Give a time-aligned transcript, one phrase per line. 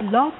[0.00, 0.32] Blog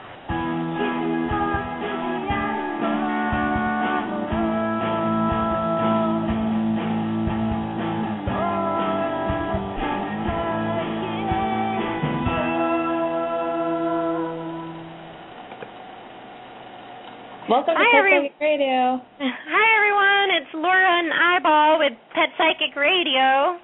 [17.49, 19.01] Welcome Hi, to Pet every- Psychic Radio.
[19.25, 23.57] Hi everyone, it's Laura and Eyeball with Pet Psychic Radio.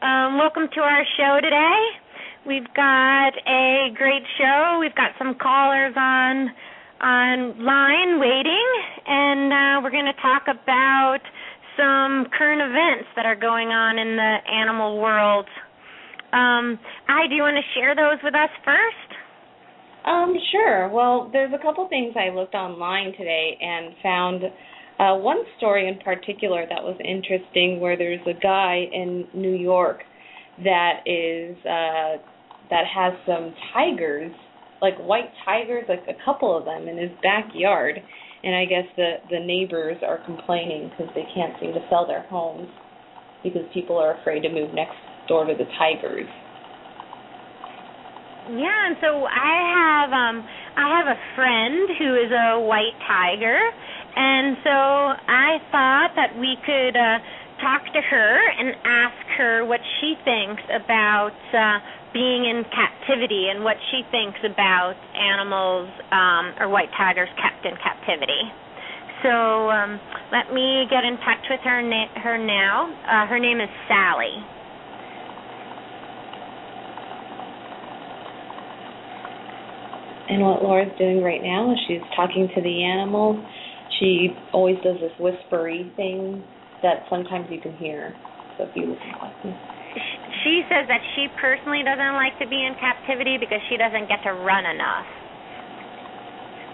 [0.00, 1.78] Um, welcome to our show today.
[2.44, 4.78] We've got a great show.
[4.80, 6.50] We've got some callers on
[6.98, 8.66] online waiting,
[9.06, 11.20] and uh, we're going to talk about
[11.76, 15.46] some current events that are going on in the animal world.
[16.32, 19.10] Um, I do you want to share those with us first?
[20.04, 20.88] Um, sure.
[20.88, 24.42] Well, there's a couple things I looked online today and found
[24.98, 30.00] uh, one story in particular that was interesting where there's a guy in New York
[30.58, 32.31] that is uh
[32.70, 34.32] that has some tigers,
[34.80, 38.00] like white tigers, like a couple of them in his backyard.
[38.44, 42.22] And I guess the the neighbors are complaining because they can't seem to sell their
[42.28, 42.68] homes
[43.42, 44.96] because people are afraid to move next
[45.28, 46.26] door to the tigers.
[48.50, 50.36] Yeah, and so I have um
[50.74, 53.58] I have a friend who is a white tiger,
[54.16, 57.18] and so I thought that we could uh
[57.62, 61.78] talk to her and ask her what she thinks about uh
[62.12, 67.76] being in captivity and what she thinks about animals um or white tigers kept in
[67.80, 68.42] captivity.
[69.22, 70.00] So um
[70.30, 72.92] let me get in touch with her na- her now.
[73.08, 74.36] Uh her name is Sally.
[80.28, 83.36] And what Laura's doing right now is she's talking to the animals.
[84.00, 86.42] She always does this whispery thing
[86.82, 88.14] that sometimes you can hear.
[88.56, 89.56] So if you listen closely.
[90.44, 94.22] She says that she personally doesn't like to be in captivity because she doesn't get
[94.24, 95.06] to run enough.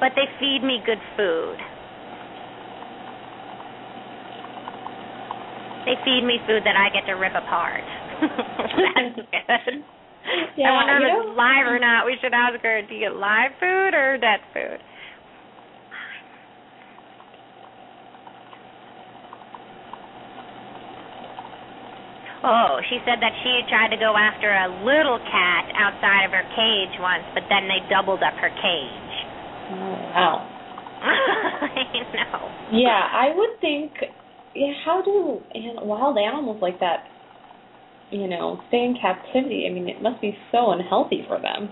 [0.00, 1.58] But they feed me good food.
[5.86, 7.82] They feed me food that I get to rip apart.
[8.20, 9.84] That's good.
[10.56, 12.04] Yeah, I wonder if it's live or um, not.
[12.04, 14.78] We should ask her, do you get live food or dead food?
[22.44, 26.46] Oh, she said that she tried to go after a little cat outside of her
[26.54, 29.14] cage once, but then they doubled up her cage.
[29.74, 30.46] Oh, wow.
[31.02, 31.82] I
[32.14, 32.38] know.
[32.72, 33.90] Yeah, I would think.
[34.54, 35.42] Yeah, how do
[35.82, 37.06] wild animals like that,
[38.10, 39.66] you know, stay in captivity?
[39.68, 41.70] I mean, it must be so unhealthy for them.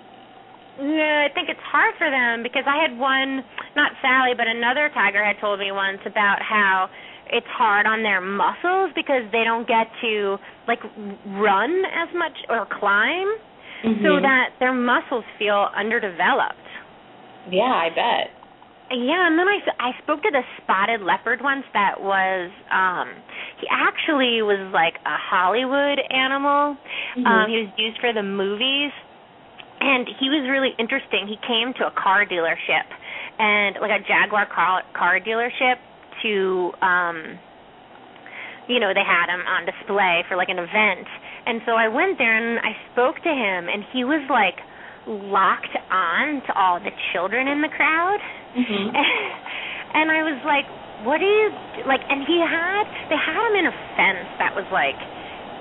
[0.77, 3.41] Yeah, I think it's hard for them because I had one,
[3.75, 6.93] not Sally, but another tiger had told me once about how
[7.31, 10.39] it's hard on their muscles because they don't get to
[10.69, 10.81] like
[11.27, 13.29] run as much or climb,
[13.83, 14.23] so Mhm.
[14.23, 16.57] that their muscles feel underdeveloped.
[17.51, 18.31] Yeah, I bet.
[18.91, 23.11] Yeah, and then I, I spoke to the spotted leopard once that was um
[23.59, 26.77] he actually was like a Hollywood animal.
[27.17, 27.49] Um Mhm.
[27.49, 28.93] he was used for the movies
[29.81, 31.27] and he was really interesting.
[31.27, 32.87] He came to a car dealership
[33.39, 35.79] and like a Jaguar car car dealership
[36.23, 37.39] to um
[38.69, 41.07] you know, they had him on display for like an event.
[41.47, 44.59] And so I went there and I spoke to him and he was like
[45.07, 48.19] locked on to all the children in the crowd.
[48.59, 48.91] Mhm.
[49.95, 50.67] and I was like,
[51.07, 51.55] "What are you
[51.87, 54.99] like?" And he had they had him in a fence that was like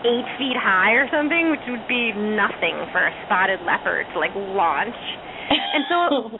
[0.06, 4.34] eight feet high or something, which would be nothing for a spotted leopard to like
[4.36, 4.98] launch.
[5.60, 5.98] And so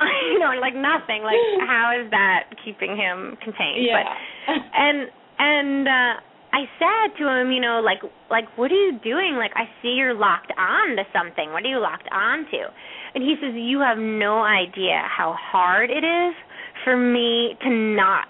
[0.32, 1.24] you know, like nothing.
[1.24, 3.86] Like how is that keeping him contained?
[3.86, 4.04] yeah.
[4.48, 4.98] But and
[5.40, 6.14] and uh
[6.56, 8.00] I said to him, you know, like
[8.32, 9.36] like what are you doing?
[9.36, 11.52] Like I see you're locked on to something.
[11.52, 12.72] What are you locked on to?
[13.14, 16.36] And he says, You have no idea how hard it is
[16.84, 18.28] for me to not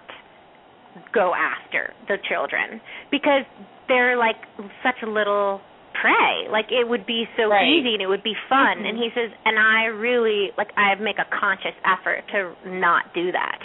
[1.13, 2.81] go after the children
[3.12, 3.44] because
[3.88, 4.38] they're like
[4.84, 5.62] such a little
[6.01, 6.47] prey.
[6.50, 7.67] Like it would be so Right.
[7.67, 8.79] easy and it would be fun.
[8.79, 8.89] Mhm.
[8.89, 13.31] And he says, and I really like I make a conscious effort to not do
[13.31, 13.59] that.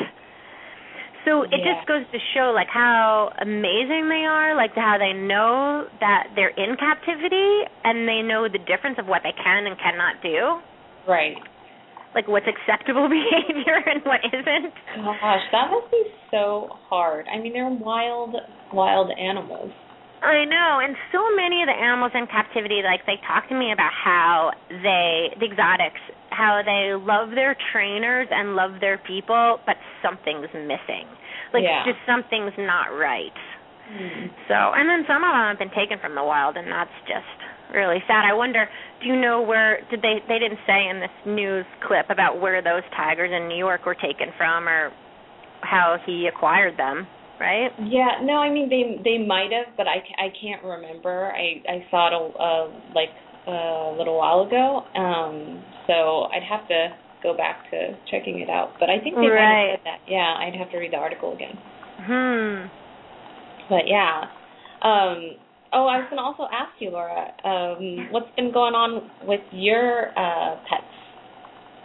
[1.27, 1.75] So it Yeah.
[1.75, 6.49] just goes to show like how amazing they are, like how they know that they're
[6.57, 10.63] in captivity and they know the difference of what they can and cannot do,
[11.07, 11.37] Right.
[12.15, 14.75] like what's acceptable behavior and what isn't.
[15.21, 17.29] Gosh, that must be so hard.
[17.29, 18.35] I mean, they're wild,
[18.73, 19.73] wild animals.
[20.23, 23.73] I know, and so many of the animals in captivity, like they talk to me
[23.73, 29.77] about how they, the exotics, how they love their trainers and love their people, but
[30.05, 31.09] something's missing.
[31.53, 31.85] Like Yeah.
[31.85, 33.33] just something's not right.
[33.89, 34.27] Hmm.
[34.47, 37.75] So, and then some of them have been taken from the wild, and that's just
[37.75, 38.25] really sad.
[38.25, 38.69] I wonder,
[39.01, 42.63] do you know where did they they didn't say in this news clip about where
[42.63, 44.93] those tigers in New York were taken from or
[45.63, 47.07] how he acquired them,
[47.41, 47.73] right?
[47.89, 51.33] Yeah, no, I mean they they might have, but I, I can't remember.
[51.33, 52.65] I I saw it a, uh,
[52.95, 53.09] like
[53.49, 54.85] a little while ago.
[54.95, 56.89] Um so I'd have to
[57.23, 58.75] go back to checking it out.
[58.79, 59.35] But I think they right.
[59.35, 60.01] might have said that.
[60.07, 61.57] Yeah, I'd have to read the article again.
[62.05, 62.69] Hmm.
[63.69, 64.29] But yeah.
[64.85, 65.41] Um
[65.73, 69.41] oh, I was going to also ask you, Laura, um what's been going on with
[69.53, 70.93] your uh pets?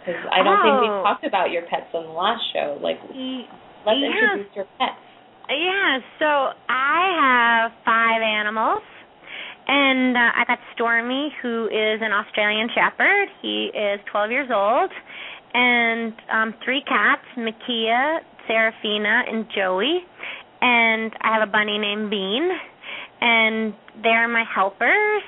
[0.04, 1.02] Cuz I don't think we Oh.
[1.02, 2.78] talked about your pets on the last show.
[2.80, 3.00] Like
[3.86, 4.12] let's Yeah.
[4.12, 5.00] introduce your pets.
[5.48, 6.26] Yeah, so
[6.68, 8.82] I have five animals.
[9.68, 13.28] And uh, I got Stormy, who is an Australian Shepherd.
[13.42, 14.90] He is 12 years old.
[15.54, 20.04] And um, three cats, Makia, Serafina, and Joey.
[20.60, 22.50] And I have a bunny named Bean.
[23.20, 25.22] And they're my helpers.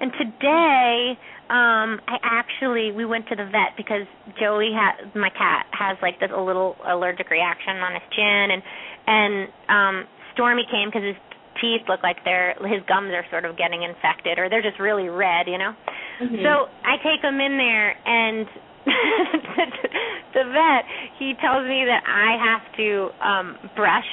[0.00, 1.18] And today,
[1.50, 4.08] um, I actually we went to the vet because
[4.40, 8.62] Joey had my cat has like this a little allergic reaction on his chin, and
[9.06, 11.16] and um, Stormy came because his
[11.60, 15.08] teeth look like they're his gums are sort of getting infected or they're just really
[15.08, 15.72] red, you know.
[16.20, 16.42] Mhm.
[16.42, 18.46] So I take him in there and
[20.34, 20.84] the vet
[21.18, 22.88] he tells me that I have to
[23.22, 23.46] um
[23.76, 24.06] brush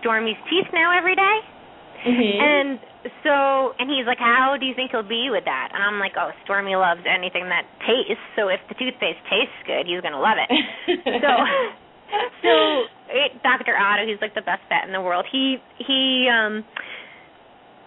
[0.00, 1.38] Stormy's teeth now every day.
[2.04, 2.40] Mhm.
[2.42, 2.78] And
[3.24, 6.12] so, and he's like, "How do you think he'll be with that?" And I'm like,
[6.16, 8.20] "Oh, Stormy loves anything that tastes.
[8.36, 10.48] So if the toothpaste tastes good, he's gonna love it."
[11.24, 11.32] so,
[12.42, 12.52] so
[13.10, 13.76] it, Dr.
[13.76, 15.26] Otto, he's like the best vet in the world.
[15.30, 16.64] He he um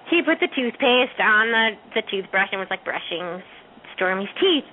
[0.10, 1.66] he put the toothpaste on the
[1.96, 3.44] the toothbrush and was like brushing
[3.96, 4.68] Stormy's teeth.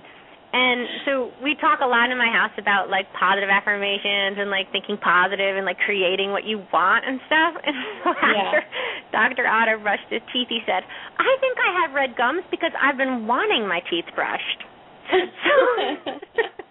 [0.55, 1.13] And so
[1.43, 5.59] we talk a lot in my house about like positive affirmations and like thinking positive
[5.59, 7.59] and like creating what you want and stuff.
[7.59, 7.75] And
[8.07, 8.63] so after
[9.11, 9.47] Dr.
[9.51, 10.87] Otto brushed his teeth, he said,
[11.19, 14.63] "I think I have red gums because I've been wanting my teeth brushed."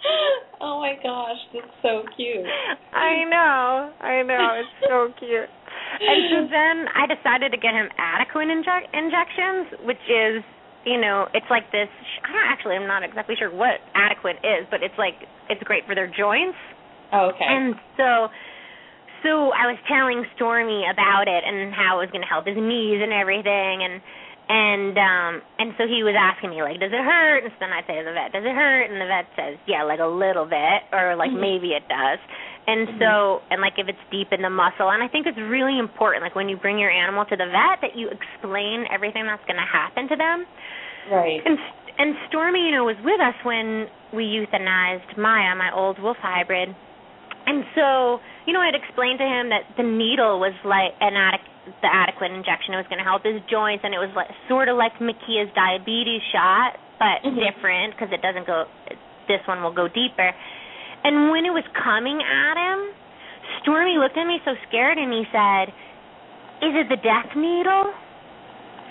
[0.60, 2.44] oh my gosh, that's so cute.
[2.92, 5.50] I know, I know, it's so cute.
[5.96, 10.44] And so then I decided to get him Adequan injec- injections, which is,
[10.84, 11.88] you know, it's like this.
[12.24, 15.14] I don't actually, I'm not exactly sure what Adequan is, but it's like
[15.48, 16.58] it's great for their joints.
[17.12, 17.46] Oh, okay.
[17.46, 18.28] And so,
[19.22, 22.58] so I was telling Stormy about it and how it was going to help his
[22.58, 24.02] knees and everything, and
[24.48, 27.42] and um and so he was asking me like, does it hurt?
[27.44, 28.90] And so then I'd say to the vet, does it hurt?
[28.90, 31.40] And the vet says, yeah, like a little bit, or like Mhm.
[31.40, 32.18] maybe it does.
[32.66, 32.98] And Mhm.
[32.98, 36.22] so, and like if it's deep in the muscle, and I think it's really important,
[36.22, 39.58] like when you bring your animal to the vet, that you explain everything that's going
[39.58, 40.46] to happen to them.
[41.10, 41.42] right.
[41.46, 41.58] And
[41.98, 46.74] and Stormy, you know, was with us when we euthanized Maya, my old wolf hybrid.
[47.46, 51.55] And so, you know, I'd explained to him that the needle was like an Adequan
[51.82, 52.74] the Adequan injection.
[52.74, 55.50] It was going to help his joints, and it was like sort of like Makia's
[55.54, 57.36] diabetes shot, but Mhm.
[57.36, 58.66] different because it doesn't go.
[59.26, 60.34] This one will go deeper.
[61.04, 62.78] And when it was coming at him,
[63.60, 65.72] Stormy looked at me so scared, and he said,
[66.62, 67.92] "Is it the death needle?"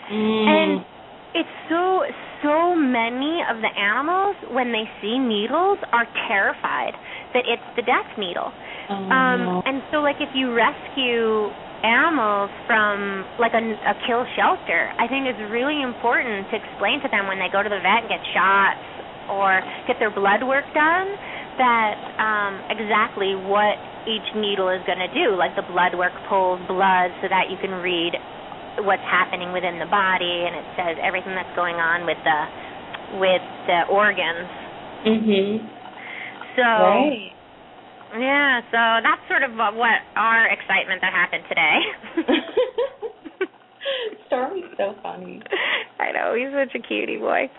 [0.09, 0.47] Mm.
[0.47, 0.85] And
[1.33, 2.05] it's so
[2.41, 6.93] so many of the animals when they see needles are terrified
[7.33, 8.53] that it's the death needle.
[8.89, 11.49] oh, Um and so like if you rescue
[11.85, 17.09] animals from like a, a kill shelter, I think it's really important to explain to
[17.13, 18.81] them when they go to the vet and get shots
[19.29, 21.07] or get their blood work done
[21.57, 25.33] that um exactly what each needle is going to do.
[25.37, 28.13] Like the blood work pulls blood so that you can read
[28.85, 32.39] what's happening within the body and it says everything that's going on with the
[33.17, 34.49] with the organs.
[35.05, 35.69] Mhm.
[36.55, 37.34] So Right.
[38.19, 41.79] Yeah, so that's sort of what what our excitement that happened today.
[44.27, 45.41] Stormy's so funny.
[45.99, 47.49] I know he's such a cutie boy.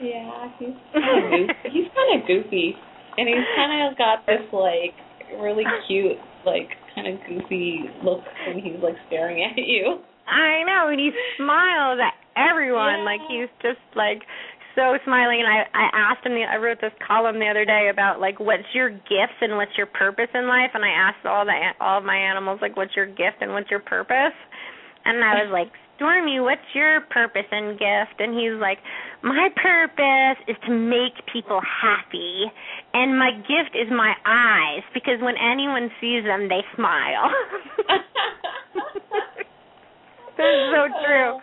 [0.00, 1.56] Yeah, he's kind of.
[1.72, 2.74] He's kind of goofy,
[3.18, 4.96] and he's kind of got this like
[5.38, 10.00] really cute, like kind of goofy look when he's like staring at you.
[10.26, 13.00] I know, and he smiles at everyone.
[13.00, 13.04] Yeah.
[13.04, 14.22] Like he's just like
[14.80, 15.44] so smiling.
[15.44, 16.32] And I I asked him.
[16.32, 19.76] The, I wrote this column the other day about like what's your gifts and what's
[19.76, 20.72] your purpose in life.
[20.72, 23.70] And I asked all the all of my animals like what's your gift and what's
[23.70, 24.36] your purpose.
[25.04, 28.20] And I was like, Stormy, what's your purpose and gift?
[28.20, 28.78] And he's like,
[29.22, 32.44] my purpose is to make people happy,
[32.94, 37.28] and my gift is my eyes because when anyone sees them, they smile.
[40.40, 41.36] That's so true.
[41.36, 41.40] Oh,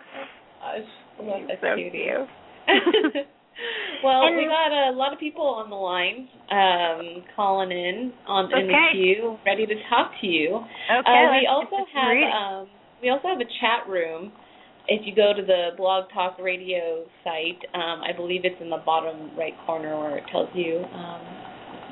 [0.58, 2.10] gosh, I love that so cutie.
[2.10, 2.26] cute.
[4.04, 8.52] well, And- we got a lot of people on the line um, calling in on
[8.52, 10.56] in the queue, ready to talk to you.
[10.56, 11.08] Okay.
[11.08, 12.68] uh, we also have um,
[13.02, 14.32] we also have a chat room.
[14.88, 18.80] if you go to the Blog Talk Radio site, um, I believe it's in the
[18.84, 21.20] bottom right corner where it tells you um,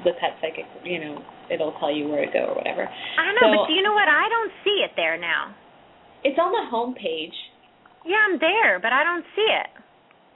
[0.04, 0.64] the pet psychic.
[0.84, 1.14] You know,
[1.52, 2.88] it'll tell you where to go or whatever.
[2.88, 4.08] I don't know, So- but do you know what?
[4.08, 5.54] I don't see it there now.
[6.24, 7.34] It's on the home page
[8.04, 9.68] Yeah, I'm there, but I don't see it.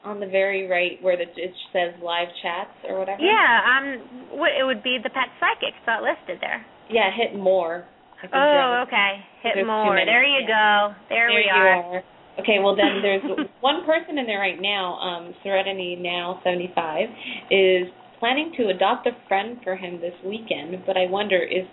[0.04, 3.21] On the very right where the, it says live chats or whatever.
[3.21, 5.76] Yeah, um, what it would be the pet psychic.
[5.76, 6.64] It's not listed there.
[6.88, 7.85] Yeah, hit more.
[8.33, 9.25] Oh, okay.
[9.42, 9.97] Hit more.
[10.04, 10.90] There you yeah.
[10.90, 10.95] go.
[11.09, 12.02] There, There we you are.
[12.40, 13.23] Okay, well then there's
[13.61, 17.09] one person in there right now, um, Serenity Now 75,
[17.50, 17.88] is
[18.19, 21.64] planning to adopt a friend for him this weekend, but I wonder is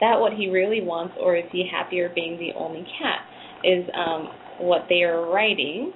[0.00, 3.20] that what he really wants or is he happier being the only cat?
[3.64, 4.28] Is um
[4.58, 5.92] what they are writing.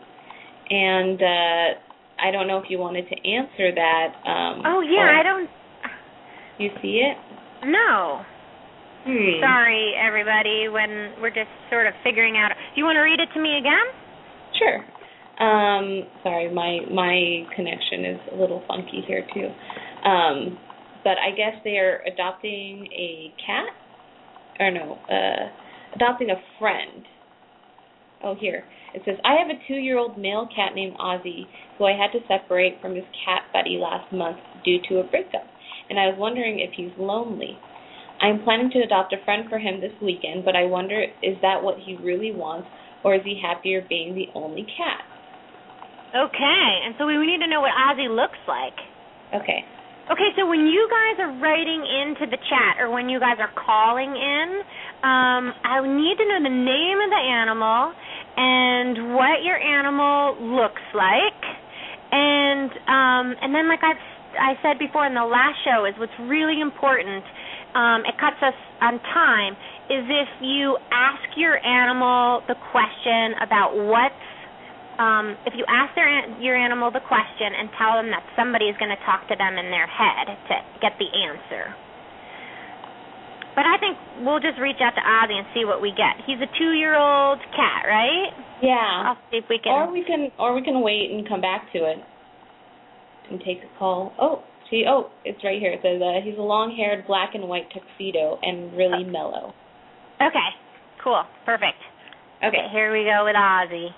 [0.71, 1.81] And uh
[2.23, 4.15] I don't know if you wanted to answer that.
[4.25, 5.51] Um Oh yeah, I don't.
[6.59, 7.17] You see it?
[7.65, 8.23] No.
[9.05, 9.41] Hmm.
[9.41, 10.69] Sorry, everybody.
[10.69, 12.51] When we're just sort of figuring out.
[12.53, 13.89] Do you want to read it to me again?
[14.59, 14.85] Sure.
[15.41, 19.49] Um, sorry, my my connection is a little funky here too.
[20.07, 20.59] Um,
[21.03, 23.73] but I guess they are adopting a cat,
[24.61, 25.49] or no, uh,
[25.95, 27.05] adopting a friend.
[28.23, 31.47] Oh, here it says I have a two-year-old male cat named Ozzy
[31.79, 35.47] who I had to separate from his cat buddy last month due to a breakup,
[35.89, 37.59] and I was wondering if he's lonely.
[38.21, 41.63] I'm planning to adopt a friend for him this weekend, but I wonder is that
[41.63, 42.69] what he really wants,
[43.05, 45.01] or is he happier being the only cat?
[46.15, 46.69] Okay.
[46.85, 48.77] And so we need to know what Ozzy looks like.
[49.35, 49.65] Okay.
[50.11, 53.53] Okay, so when you guys are writing into the chat or when you guys are
[53.55, 54.49] calling in,
[55.07, 57.95] um, I need to know the name of the animal
[58.37, 61.43] and what your animal looks like.
[62.13, 64.03] And um, and then like I've
[64.39, 67.25] I said before in the last show is what's really important.
[67.75, 69.55] Um, it cuts us on time.
[69.91, 74.15] Is if you ask your animal the question about what's
[74.99, 78.77] um, if you ask their your animal the question and tell them that somebody is
[78.79, 81.75] going to talk to them in their head to get the answer.
[83.55, 86.23] But I think we'll just reach out to Ozzy and see what we get.
[86.27, 88.31] He's a two-year-old cat, right?
[88.63, 89.11] Yeah.
[89.11, 89.73] I'll see if we can.
[89.73, 91.99] Or we can or we can wait and come back to it
[93.31, 94.13] and take a call.
[94.21, 95.73] Oh, see, oh, it's right here.
[95.73, 99.55] It says uh, he's a long-haired black and white tuxedo and really mellow.
[100.21, 100.51] Okay,
[101.03, 101.79] cool, perfect.
[102.45, 102.69] Okay.
[102.73, 103.89] here we go with Ozzy.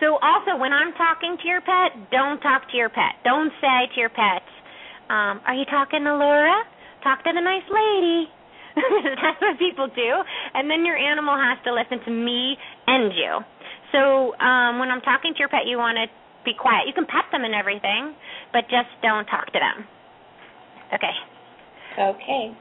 [0.00, 3.22] So also, when I'm talking to your pet, don't talk to your pet.
[3.24, 4.42] Don't say to your pet,
[5.08, 6.64] um, "Are you talking to Laura?
[7.04, 8.30] Talk to the nice lady."
[8.76, 10.12] That's what people do,
[10.54, 13.40] and then your animal has to listen to me and you.
[13.92, 16.06] So um, when I'm talking to your pet, you want to
[16.44, 16.88] be quiet.
[16.88, 18.14] You can pet them and everything,
[18.52, 19.84] but just don't talk to them.
[20.94, 21.14] Okay.
[21.98, 22.56] Okay.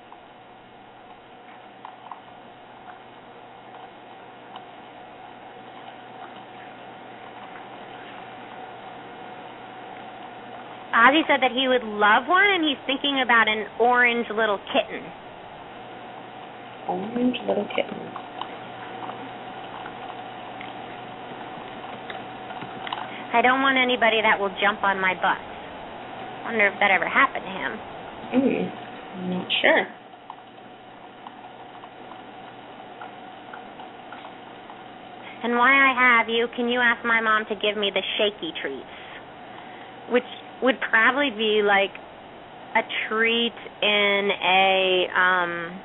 [10.91, 15.07] Ozzy said that he would love one, and he's thinking about an orange little kitten.
[16.87, 17.99] Orange little kitten.
[23.33, 25.39] I don't want anybody that will jump on my bus.
[26.43, 27.71] Wonder if that ever happened to him.
[28.35, 28.71] Mm,
[29.15, 29.87] I'm not sure.
[35.43, 38.53] And while I have you, can you ask my mom to give me the shaky
[38.61, 38.85] treats?
[40.11, 40.27] Which
[40.61, 41.91] would probably be like
[42.75, 45.81] a treat in a um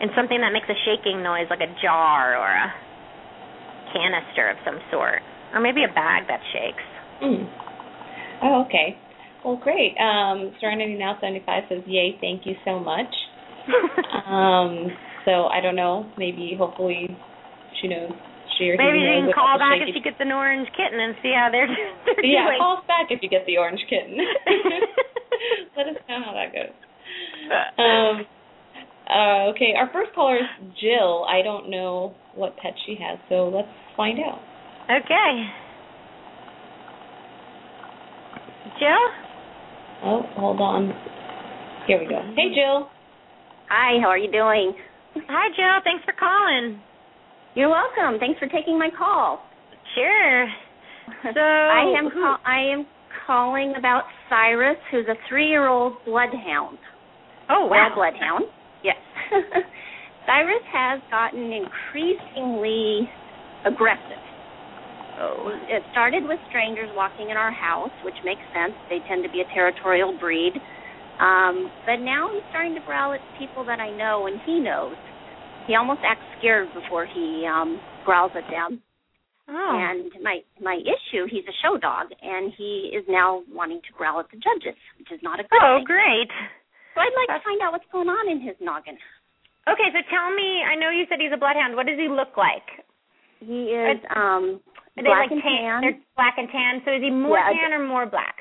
[0.00, 2.68] in something that makes a shaking noise like a jar or a
[3.92, 5.22] canister of some sort.
[5.54, 6.84] Or maybe a bag that shakes.
[7.22, 7.48] Mm.
[8.42, 8.96] Oh, okay.
[9.44, 9.96] Well, great.
[9.98, 13.10] Um, Serenity Now 75 says, yay, thank you so much.
[14.28, 14.92] um,
[15.24, 16.10] so I don't know.
[16.18, 17.08] Maybe, hopefully,
[17.80, 18.12] she knows.
[18.58, 21.14] She or he Maybe you can call back if she gets an orange kitten and
[21.22, 21.68] see how they're,
[22.06, 22.58] they're Yeah, doing.
[22.58, 24.18] call us back if you get the orange kitten.
[25.76, 26.74] Let us know how that goes.
[27.78, 28.26] Um,
[29.12, 31.24] uh, okay, our first caller is Jill.
[31.28, 34.40] I don't know what pet she has, so let's find out.
[34.90, 35.44] Okay.
[38.78, 39.04] Jill?
[40.04, 40.92] Oh, hold on.
[41.86, 42.20] Here we go.
[42.36, 42.88] Hey, Jill.
[43.70, 44.72] Hi, how are you doing?
[45.28, 45.82] Hi, Jill.
[45.84, 46.80] Thanks for calling.
[47.54, 48.20] You're welcome.
[48.20, 49.42] Thanks for taking my call.
[49.94, 50.46] Sure.
[51.34, 52.86] So I am who- call- I am
[53.26, 56.76] calling about Cyrus, who's a three-year-old bloodhound.
[57.48, 57.92] Oh Well, wow.
[57.94, 58.44] bloodhound.
[60.26, 63.08] Cyrus has gotten increasingly
[63.64, 64.22] aggressive.
[65.20, 68.72] Oh, It started with strangers walking in our house, which makes sense.
[68.88, 70.52] They tend to be a territorial breed.
[71.18, 74.94] Um, but now he's starting to growl at people that I know and he knows.
[75.66, 78.80] He almost acts scared before he um, growls at them.
[79.50, 79.74] Oh.
[79.74, 84.20] And my my issue, he's a show dog, and he is now wanting to growl
[84.20, 85.84] at the judges, which is not a good Oh, thing.
[85.84, 86.28] Oh, great.
[86.94, 88.98] So I'd like That's- to find out what's going on in his noggin.
[89.68, 91.76] Okay, so tell me, I know you said he's a bloodhound.
[91.76, 92.64] What does he look like?
[93.40, 94.60] He is um
[94.96, 95.62] Are black like and tan?
[95.62, 95.80] tan.
[95.82, 96.82] They're black and tan.
[96.84, 98.36] So is he more Yeah, tan or more black?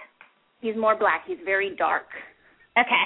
[0.62, 1.24] He's more black.
[1.27, 2.07] He's very dark.
[2.77, 3.05] Okay.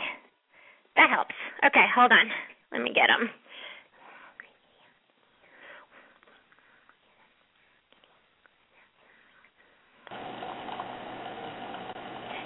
[0.95, 1.35] That helps.
[1.65, 2.27] Okay, hold on.
[2.71, 3.29] Let me get him.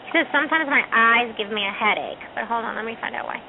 [0.06, 3.16] He says sometimes my eyes give me a headache, but hold on, let me find
[3.16, 3.42] out why.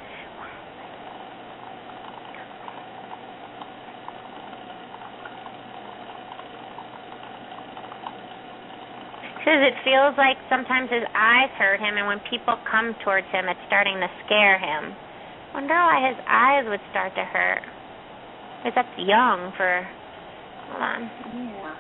[9.23, 13.31] He says it feels like sometimes his eyes hurt him, and when people come towards
[13.31, 14.91] him, it's starting to scare him.
[15.55, 17.63] Wonder why his eyes would start to hurt.
[18.59, 19.87] Because that's young for.
[20.67, 21.01] Hold on.
[21.31, 21.75] Yeah.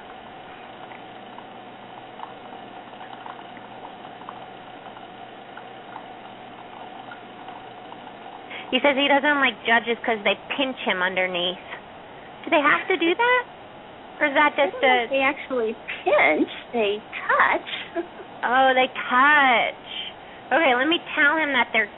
[8.70, 11.58] He says he doesn't like judges because they pinch him underneath.
[12.44, 13.56] Do they have to do that?
[14.20, 15.06] Or is that just a.
[15.11, 16.50] They actually pinch.
[16.73, 18.04] They touch.
[18.49, 19.87] Oh, they touch.
[20.52, 21.90] Okay, let me tell him that they're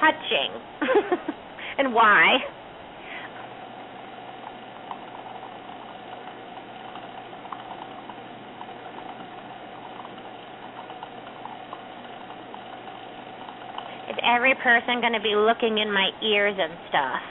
[0.00, 0.60] touching.
[1.78, 2.38] and why.
[14.08, 17.22] Is every person going to be looking in my ears and stuff?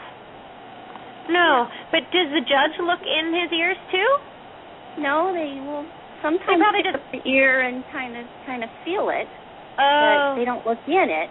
[1.30, 4.10] No, but does the judge look in his ears too?
[5.02, 5.86] no, they will
[6.22, 9.28] sometimes probably pick just- the ear and kind of kind of feel it,
[9.80, 10.34] Oh.
[10.36, 11.30] but they don't look in it.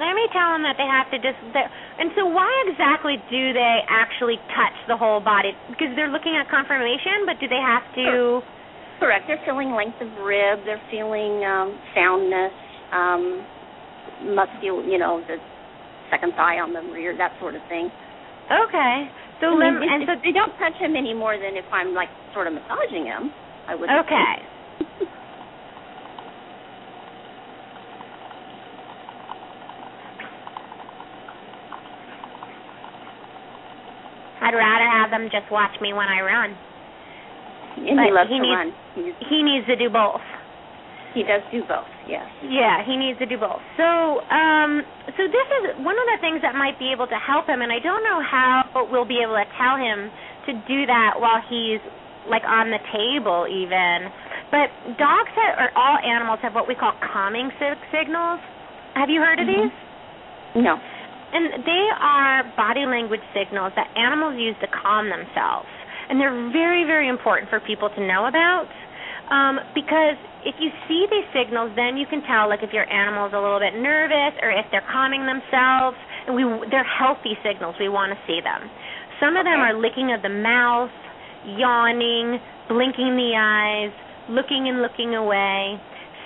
[0.00, 1.38] Let me tell them that they have to just.
[1.98, 5.54] And so, why exactly do they actually touch the whole body?
[5.70, 8.42] Because they're looking at conformation, but do they have to?
[8.98, 9.26] Correct.
[9.28, 10.64] They're feeling length of rib.
[10.64, 12.52] They're feeling um, soundness.
[12.90, 13.44] Um,
[14.34, 15.38] must feel, you know, the
[16.10, 17.90] second thigh on the rear, that sort of thing.
[18.52, 19.08] Okay.
[19.40, 20.12] So, I mean, and so.
[20.22, 23.32] they don't touch him any more than if I'm like sort of massaging him.
[23.66, 23.88] I would.
[23.88, 24.34] Okay.
[34.42, 36.56] I'd rather have them just watch me when I run.
[37.76, 38.72] and But he loves he to needs- run.
[39.30, 40.20] He needs to do both.
[41.14, 41.88] He does do both.
[42.08, 42.26] Yes.
[42.42, 43.60] Yeah, he needs to do both.
[43.76, 44.82] So, um,
[45.16, 47.70] so this is one of the things that might be able to help him, and
[47.70, 50.10] I don't know how but we'll be able to tell him
[50.46, 51.80] to do that while he's
[52.28, 54.08] like on the table, even.
[54.50, 58.40] But dogs have, or all animals have what we call calming sig- signals.
[58.94, 59.70] Have you heard of Mhm.
[59.70, 60.62] these?
[60.62, 60.78] No.
[61.32, 65.68] And they are body language signals that animals use to calm themselves.
[66.08, 68.68] And they're very, very important for people to know about.
[69.30, 73.26] Um, because if you see these signals, then you can tell like if your animal
[73.26, 75.96] is a little bit nervous or if they're calming themselves.
[76.26, 77.74] And we they're healthy signals.
[77.78, 78.70] We want to see them.
[79.22, 80.90] Some of them are licking of the mouth,
[81.46, 83.94] yawning, blinking the eyes,
[84.28, 85.78] looking and looking away,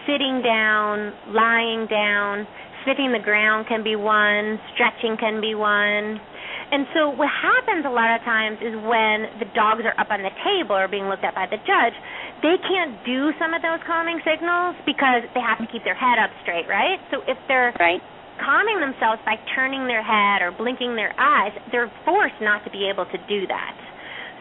[0.08, 2.46] sitting down, lying down,
[2.84, 6.20] sniffing the ground can be one, stretching can be one.
[6.66, 10.22] And so what happens a lot of times is when the dogs are up on
[10.22, 11.94] the table or being looked at by the judge,
[12.42, 16.18] they can't do some of those calming signals because they have to keep their head
[16.18, 17.00] up straight, right?
[17.10, 18.02] So if they're Right.
[18.38, 22.88] calming themselves by turning their head or blinking their eyes, they're forced not to be
[22.88, 23.74] able to do that.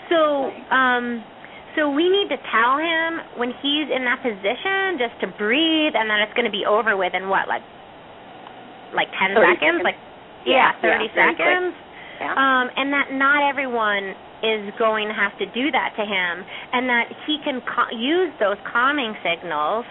[0.10, 1.24] So, um
[1.76, 6.10] so we need to tell him when he's in that position just to breathe and
[6.10, 7.64] then it's going to be over with in what like
[8.94, 9.82] like 10 seconds, seconds.
[9.84, 9.98] like
[10.46, 11.76] yeah, Yeah, 30 yeah, seconds.
[12.22, 12.32] Yeah.
[12.32, 16.90] Um and that not everyone is going to have to do that to him and
[16.90, 19.86] that he can ca- use those calming signals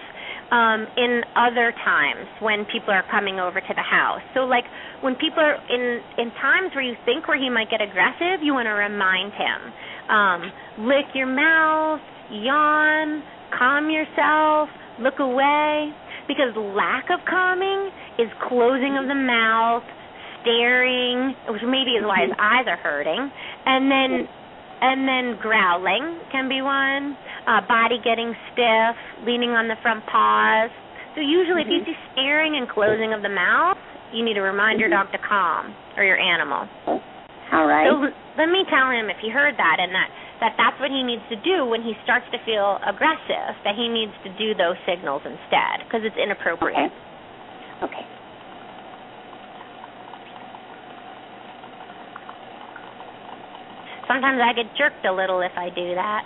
[0.50, 4.20] um in other times when people are coming over to the house.
[4.34, 4.64] So like
[5.00, 8.52] when people are in in times where you think where he might get aggressive, you
[8.54, 9.72] want to remind him.
[10.08, 13.24] Um lick your mouth, yawn,
[13.56, 15.94] calm yourself, look away
[16.28, 19.84] because lack of calming is closing of the mouth,
[20.40, 23.30] staring, which maybe is why his eyes are hurting,
[23.66, 24.28] and then
[24.80, 27.16] and then growling can be one.
[27.46, 30.70] Uh, body getting stiff, leaning on the front paws.
[31.14, 31.86] So usually, if you Mhm.
[31.86, 33.78] see staring and closing of the mouth,
[34.12, 34.98] you need to remind your Mhm.
[34.98, 36.68] dog to calm or your animal.
[37.52, 37.86] All right.
[37.88, 41.02] So let me tell him if he heard that and that that that's what he
[41.02, 43.54] needs to do when he starts to feel aggressive.
[43.62, 46.76] That he needs to do those signals instead because it's inappropriate.
[46.76, 46.92] Okay.
[47.82, 48.06] Okay.
[54.06, 56.24] Sometimes I get jerked a little if I do that.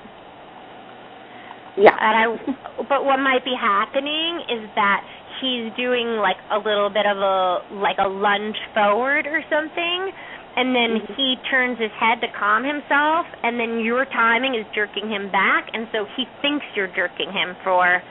[1.77, 1.95] Yeah.
[1.95, 5.05] And I, but what might be happening is that
[5.41, 10.11] he's doing like a little bit of a like a lunge forward or something,
[10.57, 11.15] and then Mhm.
[11.15, 15.71] he turns his head to calm himself, and then your timing is jerking him back,
[15.73, 18.03] and so he thinks you're jerking him for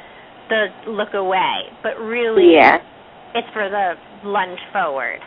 [0.47, 2.79] the look away, but really Yeah.
[3.35, 5.19] it's for the lunge forward.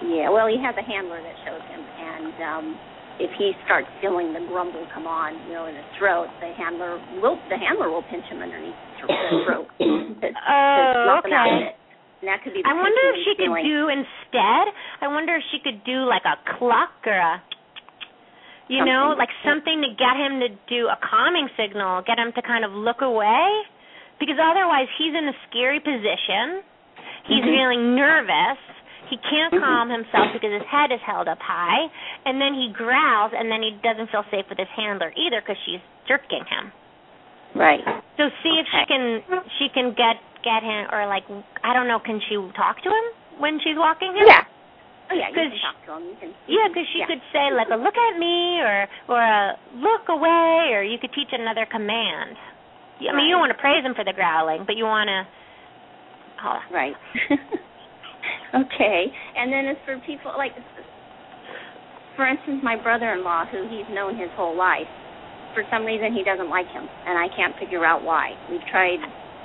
[0.00, 0.30] Yeah.
[0.30, 2.78] Well, he has a handler that shows him, and um
[3.20, 6.98] if he starts feeling the grumble come on, you know, in his throat, the handler
[7.22, 9.06] will the handler will pinch him underneath the
[9.46, 9.84] throat to,
[10.50, 11.76] Oh, knock him out of okay.
[12.24, 12.62] And that could be.
[12.62, 13.64] The I wonder if she could feeling.
[13.68, 14.64] do instead.
[15.04, 17.42] I wonder if she could do like a cluck or a,
[18.68, 22.42] you know, like something to get him to do a calming signal, get him to
[22.42, 23.44] kind of look away,
[24.18, 26.64] because otherwise he's in a scary position.
[27.28, 27.52] He's Mhm.
[27.54, 28.58] feeling nervous.
[29.08, 29.60] He can't Mhm.
[29.60, 31.88] calm himself because his head is held up high,
[32.24, 35.58] and then he growls, and then he doesn't feel safe with his handler either because
[35.64, 36.72] she's jerking him.
[37.54, 37.84] Right.
[38.16, 39.22] So see if she can
[39.58, 41.24] she can get get him or like
[41.62, 43.04] I don't know can she talk to him
[43.38, 44.26] when she's walking him?
[44.26, 44.44] Yeah.
[45.10, 45.28] Oh yeah.
[45.28, 46.02] You 'Cause can talk to him.
[46.08, 46.34] You can.
[46.48, 47.06] Yeah, because she yeah.
[47.06, 51.12] could say like a look at me or or a look away or you could
[51.12, 52.36] teach another command.
[53.08, 55.26] I mean, you don't want to praise him for the growling, but you want to.
[56.44, 56.96] Oh, Right.
[58.54, 59.00] okay.
[59.36, 60.52] And then as for people like,
[62.16, 64.86] for instance, my brother-in-law, who he's known his whole life,
[65.54, 68.34] for some reason he doesn't like him, and I can't figure out why.
[68.50, 68.98] We've tried.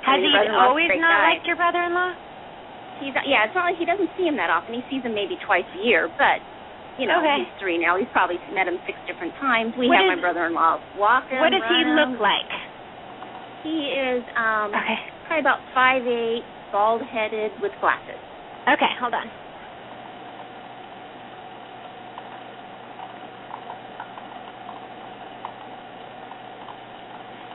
[0.06, 1.28] has he your brother-in-law's a always not guy.
[1.34, 2.12] liked your brother-in-law?
[3.02, 3.46] He's yeah.
[3.48, 4.74] It's not like he doesn't see him that often.
[4.74, 6.38] He sees him maybe twice a year, but.
[6.98, 7.46] You know, Okay.
[7.48, 7.96] he's three now.
[7.96, 9.72] He's probably met him six different times.
[9.78, 11.40] We What have is- my brother-in-law walk him.
[11.40, 11.96] What does he him.
[11.96, 12.50] look like?
[13.64, 14.98] He is um Okay.
[15.24, 18.20] probably about five eight, bald headed with glasses.
[18.68, 19.30] Okay, hold on.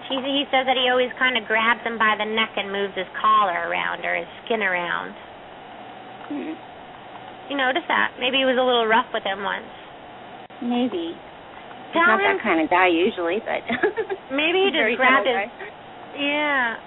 [0.09, 2.93] He he says that he always kind of grabs him by the neck and moves
[2.93, 5.13] his collar around or his skin around.
[6.29, 6.53] Hmm.
[7.49, 8.17] You notice that?
[8.19, 9.69] Maybe he was a little rough with him once.
[10.61, 11.13] Maybe.
[11.93, 13.61] He's not him that kind of guy usually, but
[14.29, 15.47] maybe he He's a very just grabbed his guy.
[16.17, 16.77] yeah.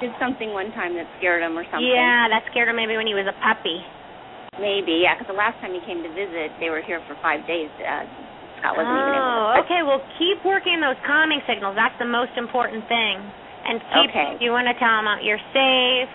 [0.00, 1.88] Did something one time that scared him or something.
[1.88, 3.80] Yeah, that scared him maybe when he was a puppy.
[4.60, 7.44] Maybe, yeah, because the last time he came to visit, they were here for five
[7.48, 7.68] days.
[7.80, 8.04] Uh,
[8.60, 9.36] Scott wasn't even able to.
[9.56, 9.80] oh, okay.
[9.84, 11.76] Well, keep working those calming signals.
[11.76, 13.20] That's the most important thing.
[13.68, 14.08] And keep.
[14.12, 14.30] Okay.
[14.40, 16.08] You want to tell him you're safe.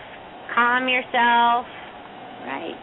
[0.54, 1.70] Calm yourself.
[2.46, 2.78] Right.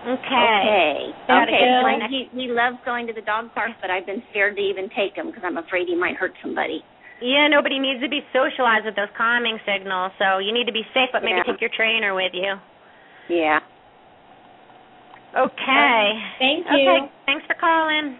[0.00, 0.16] Okay.
[0.24, 0.96] Okay.
[1.28, 1.64] Okay.
[1.84, 4.88] Well, he he loves going to the dog park, but I've been scared to even
[4.96, 6.80] take him because I'm afraid he might hurt somebody.
[7.20, 10.12] Yeah, nobody needs to be socialized with those calming signals.
[10.18, 11.42] So you need to be safe, but maybe Yeah.
[11.44, 12.58] take your trainer with you.
[13.28, 13.60] Yeah.
[15.34, 16.22] Okay.
[16.38, 16.90] Thank you.
[16.90, 17.12] Okay.
[17.26, 18.18] Thanks for calling.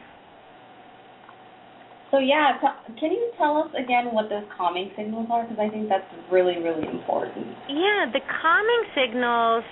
[2.10, 5.44] So yeah, t- can you tell us again what those calming signals are?
[5.44, 7.56] Because I think that's really, really important.
[7.68, 9.64] Yeah, the calming signals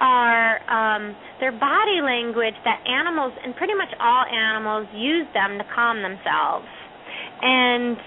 [0.00, 5.64] are um, their body language that animals and pretty much all animals use them to
[5.64, 6.66] calm themselves.
[7.42, 7.98] And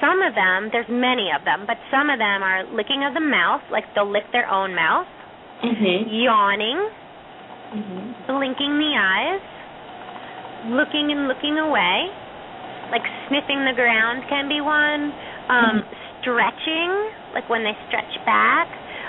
[0.00, 3.20] some of them, there's many of them, but some of them are licking of the
[3.20, 5.06] mouth, like they'll lick their own mouth,
[5.62, 6.06] Mhm.
[6.08, 6.78] yawning,
[7.74, 8.14] Mhm.
[8.26, 9.40] blinking the eyes,
[10.66, 12.10] looking and looking away,
[12.90, 15.12] like sniffing the ground can be one,
[15.48, 15.84] um,
[16.20, 16.90] stretching,
[17.34, 18.68] like when they stretch back,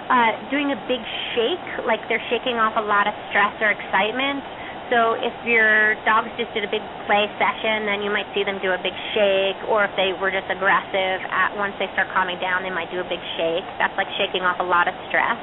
[0.10, 1.02] uh, doing a big
[1.34, 4.44] shake, like they're shaking off a lot of stress or excitement.
[4.90, 8.60] So if your dogs just did a big play session, then you might see them
[8.60, 12.40] do a big shake, or if they were just aggressive, at once they start calming
[12.40, 13.66] down, they might do a big shake.
[13.78, 15.38] That's like shaking off a lot of stress.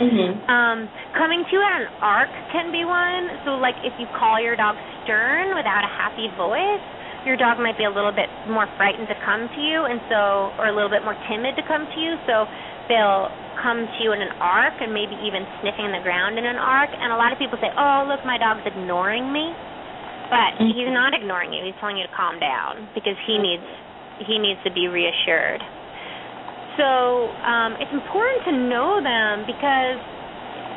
[0.00, 0.48] Mhm.
[0.48, 3.40] Um, coming to you at an arc can be one.
[3.44, 6.82] So, like, if you call your dog stern without a happy voice,
[7.24, 10.54] your dog might be a little bit more frightened to come to you, and so,
[10.58, 12.18] or a little bit more timid to come to you.
[12.26, 12.46] So,
[12.88, 13.28] they'll
[13.62, 16.90] come to you in an arc, and maybe even sniffing the ground in an arc.
[16.92, 19.52] And a lot of people say, "Oh, look, my dog's ignoring me,"
[20.30, 21.64] but he's not ignoring you.
[21.64, 23.64] He's telling you to calm down because he needs
[24.26, 25.60] he needs to be reassured.
[26.76, 29.98] So um, it's important to know them because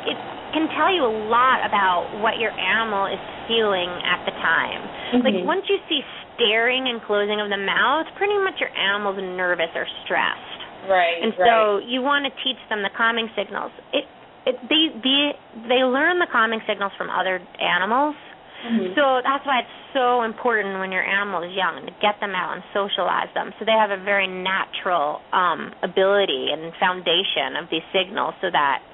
[0.08, 0.16] it
[0.52, 4.82] can tell you a lot about what your animal is feeling at the time.
[5.24, 5.44] Like Mhm.
[5.44, 9.86] once you see staring and closing of the mouth, pretty much your animal's nervous or
[10.04, 10.59] stressed.
[10.88, 11.20] Right.
[11.22, 11.48] And right.
[11.48, 13.72] so you want to teach them the calming signals.
[13.92, 14.04] It,
[14.46, 15.22] it they they
[15.68, 18.16] they learn the calming signals from other animals.
[18.60, 18.92] Mhm.
[18.94, 22.52] So that's why it's so important when your animal is young to get them out
[22.54, 27.82] and socialize them so they have a very natural um, ability and foundation of these
[27.88, 28.84] signals so that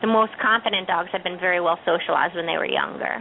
[0.00, 3.20] the most confident dogs have been very well socialized when they were younger.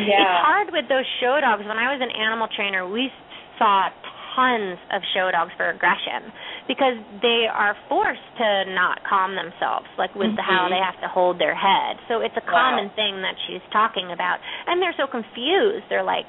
[0.00, 0.24] yeah.
[0.24, 1.62] It's hard with those show dogs.
[1.68, 3.12] When I was an animal trainer, we
[3.60, 3.88] saw
[4.36, 6.30] tons of show dogs for aggression
[6.68, 10.38] because they are forced to not calm themselves, like with mm-hmm.
[10.38, 11.96] the, how they have to hold their head.
[12.06, 12.98] So it's a common wow.
[13.00, 15.88] thing that she's talking about, and they're so confused.
[15.88, 16.28] They're like,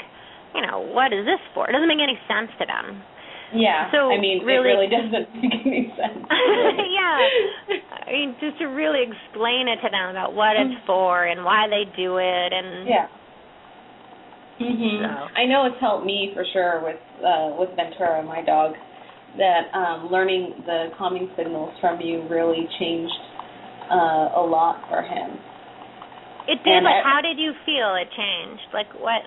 [0.56, 1.68] you know, what is this for?
[1.68, 3.04] It doesn't make any sense to them.
[3.54, 3.92] Yeah.
[3.92, 6.24] So I mean, really, it really doesn't make any sense.
[6.32, 7.20] yeah.
[8.08, 10.88] I mean, just to really explain it to them about what it's mm-hmm.
[10.88, 13.08] for and why they do it, and yeah.
[14.60, 15.02] Mhm.
[15.02, 15.28] So.
[15.36, 18.74] I know it's helped me for sure with uh with Ventura, my dog,
[19.38, 23.14] that um learning the calming signals from you really changed
[23.90, 25.38] uh a lot for him.
[26.48, 26.74] It did.
[26.74, 27.96] And like, I, how did you feel?
[27.96, 28.74] It changed.
[28.74, 29.24] Like what?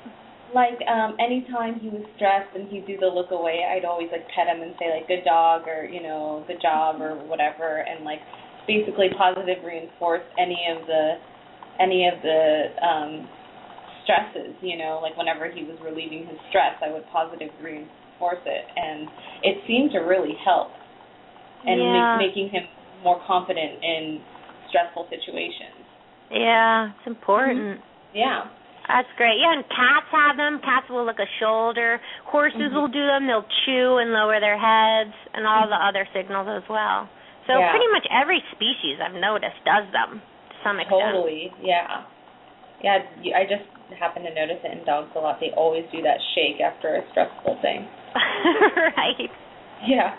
[0.55, 4.27] like um anytime he was stressed and he'd do the look away i'd always like
[4.35, 8.05] pet him and say like good dog or you know good job or whatever and
[8.05, 8.19] like
[8.67, 11.15] basically positive reinforce any of the
[11.79, 13.29] any of the um
[14.05, 18.65] stresses you know like whenever he was relieving his stress i would positive reinforce it
[18.77, 19.09] and
[19.43, 20.71] it seemed to really help
[21.65, 22.17] and yeah.
[22.17, 22.65] make, making him
[23.05, 24.21] more confident in
[24.69, 25.85] stressful situations
[26.31, 28.17] yeah it's important mm-hmm.
[28.17, 28.45] yeah
[28.91, 29.39] that's great.
[29.39, 30.59] Yeah, and cats have them.
[30.67, 32.03] Cats will lick a shoulder.
[32.27, 32.75] Horses mm-hmm.
[32.75, 33.31] will do them.
[33.31, 37.07] They'll chew and lower their heads, and all the other signals as well.
[37.47, 37.71] So yeah.
[37.71, 41.15] pretty much every species I've noticed does them to some extent.
[41.15, 41.55] Totally.
[41.63, 42.03] Yeah.
[42.83, 42.99] Yeah.
[43.37, 45.39] I just happen to notice it in dogs a lot.
[45.41, 47.89] They always do that shake after a stressful thing.
[48.97, 49.31] right.
[49.87, 50.15] Yeah.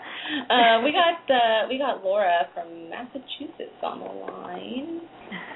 [0.50, 5.00] Uh, we got uh, we got Laura from Massachusetts on the line.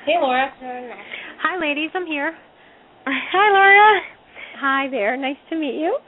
[0.04, 0.52] Hey, Laura.
[1.42, 1.90] Hi, ladies.
[1.94, 2.36] I'm here.
[3.06, 4.00] Hi, Laura.
[4.60, 5.16] Hi there.
[5.16, 5.98] Nice to meet you.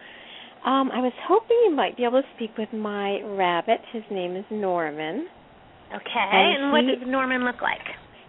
[0.64, 3.80] Um, I was hoping you might be able to speak with my rabbit.
[3.92, 5.28] His name is Norman.
[5.94, 6.30] Okay.
[6.32, 7.84] And, and what does Norman look like?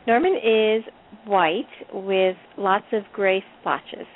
[0.08, 0.84] Norman is
[1.25, 4.08] white with lots of gray splotches.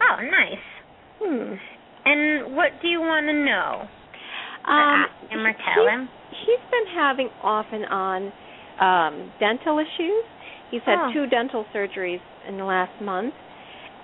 [0.00, 0.64] Oh, nice.
[1.22, 1.54] Hmm.
[2.04, 3.88] And what do you want to know?
[4.68, 6.08] Um, ask him or tell him?
[6.30, 8.32] He's been having off and on
[8.80, 10.24] um, dental issues.
[10.70, 11.12] He's had oh.
[11.14, 13.34] two dental surgeries in the last month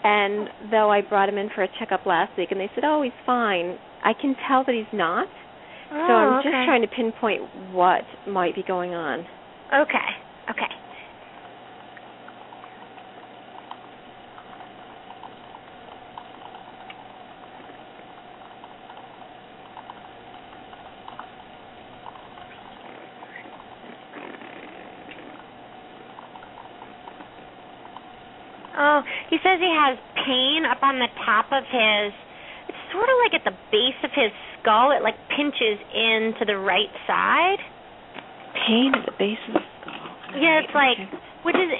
[0.04, 3.02] and though I brought him in for a checkup last week, and they said, "Oh,
[3.02, 5.28] he's fine," I can tell that he's not.
[5.90, 6.48] Oh, so I'm okay.
[6.48, 9.20] just trying to pinpoint what might be going on.
[9.72, 9.98] Okay.
[10.50, 10.72] Okay.
[28.82, 32.12] Oh, he says he has pain up on the top of his.
[32.68, 34.30] It's sort of like at the base of his
[34.60, 34.92] skull.
[34.92, 37.60] It like pinches into the right side.
[38.68, 40.38] Pain at the base of the skull.
[40.38, 41.00] Yeah, it's like
[41.42, 41.70] what is?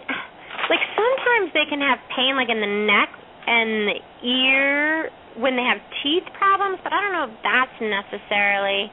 [0.68, 3.11] Like sometimes they can have pain like in the neck
[3.46, 8.92] and the ear when they have teeth problems, but I don't know if that's necessarily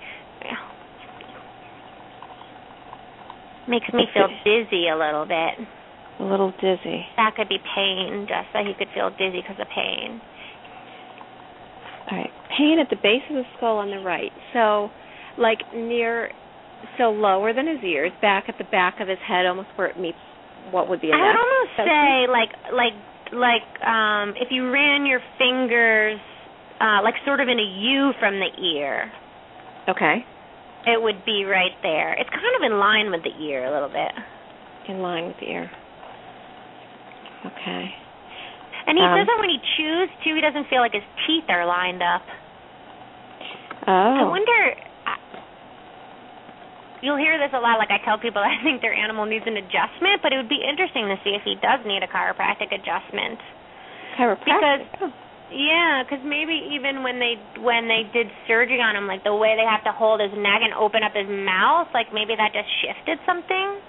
[3.67, 5.61] makes me feel dizzy a little bit.
[6.19, 7.05] A little dizzy.
[7.15, 10.19] That could be pain, just that he could feel dizzy because of pain.
[12.11, 12.31] All right.
[12.57, 14.31] Pain at the base of the skull on the right.
[14.53, 14.89] So,
[15.37, 16.31] like near,
[16.97, 19.99] so lower than his ears, back at the back of his head, almost where it
[19.99, 20.17] meets
[20.71, 22.93] what would be a I would almost say like like
[23.33, 26.19] like um if you ran your fingers
[26.79, 29.11] uh like sort of in a U from the ear.
[29.87, 30.25] Okay.
[30.85, 32.13] It would be right there.
[32.13, 34.11] It's kind of in line with the ear a little bit.
[34.87, 35.71] In line with the ear.
[37.45, 37.83] Okay.
[38.87, 41.45] And he um, says that when he chews too, he doesn't feel like his teeth
[41.47, 42.25] are lined up.
[43.87, 44.15] Oh.
[44.17, 44.59] I wonder.
[46.99, 47.79] You'll hear this a lot.
[47.79, 50.59] Like I tell people, I think their animal needs an adjustment, but it would be
[50.59, 53.39] interesting to see if he does need a chiropractic adjustment.
[54.19, 54.89] Chiropractic.
[54.89, 55.53] Because oh.
[55.53, 59.55] yeah, because maybe even when they when they did surgery on him, like the way
[59.55, 62.67] they have to hold his neck and open up his mouth, like maybe that just
[62.83, 63.79] shifted something.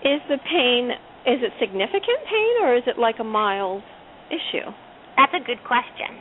[0.00, 3.82] Is the pain is it significant pain or is it like a mild
[4.30, 4.70] issue?
[5.16, 6.16] That's a good question.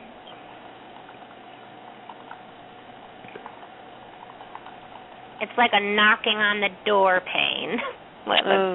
[5.41, 7.79] It's like a knocking on the door pain.
[8.27, 8.69] What oh.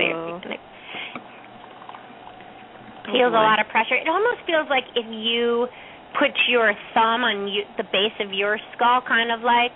[3.06, 3.94] feels oh, a lot of pressure.
[3.94, 5.68] It almost feels like if you
[6.18, 9.72] put your thumb on you, the base of your skull, kind of like,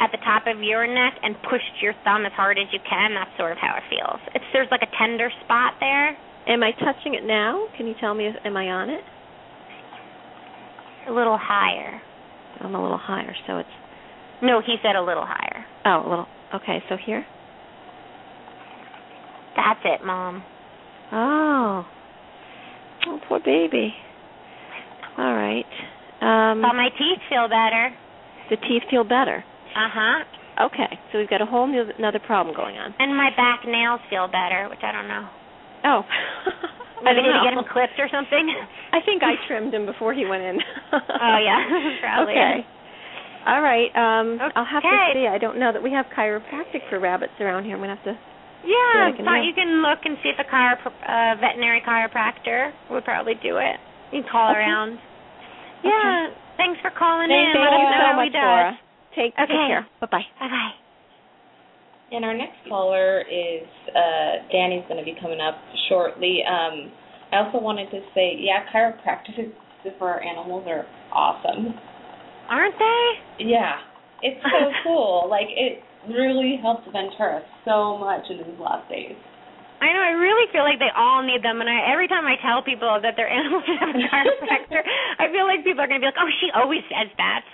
[0.00, 3.12] at the top of your neck and pushed your thumb as hard as you can.
[3.14, 4.20] That's sort of how it feels.
[4.34, 6.16] It's there's like a tender spot there.
[6.48, 7.66] Am I touching it now?
[7.76, 8.26] Can you tell me?
[8.28, 9.04] If, am I on it?
[11.08, 12.00] A little higher.
[12.60, 13.68] I'm a little higher, so it's.
[14.42, 15.64] No, he said a little higher.
[15.84, 16.26] Oh, a little.
[16.54, 17.24] Okay, so here.
[19.56, 20.42] That's it, mom.
[21.12, 21.84] Oh.
[23.06, 23.92] Oh, poor baby.
[25.18, 25.64] All right.
[26.20, 27.90] Um, Well, my teeth feel better.
[28.50, 29.44] the teeth feel better.
[29.76, 30.66] Uh huh.
[30.66, 32.94] Okay, so we've got a whole new another problem going on.
[32.98, 35.24] And my back nails feel better, which I don't know.
[35.84, 36.00] Oh,
[37.00, 37.44] I Maybe to know.
[37.48, 38.44] get them clipped or something.
[38.92, 40.58] I think I trimmed him before he went in.
[40.92, 41.64] oh yeah,
[42.04, 42.34] probably.
[42.36, 42.66] Okay.
[43.46, 43.88] All right.
[43.96, 45.24] Um, I'll have to see.
[45.26, 47.74] I don't know that we have chiropractic for rabbits around here.
[47.74, 48.18] I'm gonna have to.
[48.60, 53.04] Yeah, I thought you can look and see if a chiro- uh, veterinary chiropractor would
[53.08, 53.80] probably do it.
[54.12, 54.60] You can call Okay.
[54.60, 54.98] around.
[55.82, 56.28] Yeah.
[56.60, 57.56] Thanks for calling Thank in.
[57.56, 58.36] you Let us know so how much, he.
[58.36, 58.78] Laura.
[59.14, 59.86] Take, take care.
[60.00, 60.26] Bye bye.
[60.38, 60.70] Bye bye.
[62.12, 65.54] And our next caller is uh, Danny's going to be coming up
[65.88, 66.42] shortly.
[66.42, 66.90] Um,
[67.30, 69.54] I also wanted to say, yeah, chiropractic
[69.98, 71.74] for our animals are awesome.
[72.50, 73.46] Aren't they?
[73.46, 73.78] Yeah,
[74.22, 75.26] it's so cool.
[75.30, 79.14] Like it really helped Ventura so much in these last days.
[79.80, 80.02] I know.
[80.02, 83.00] I really feel like they all need them, and I every time I tell people
[83.00, 84.82] that their animals should have a chiropractor,
[85.18, 87.46] I feel like people are going to be like, "Oh, she always says that."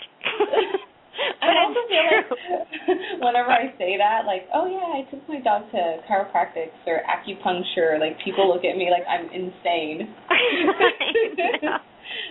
[1.40, 5.22] I But also it's feel like whenever I say that, like, oh yeah, I took
[5.28, 10.08] my dog to chiropractics or acupuncture, like people look at me like I'm insane.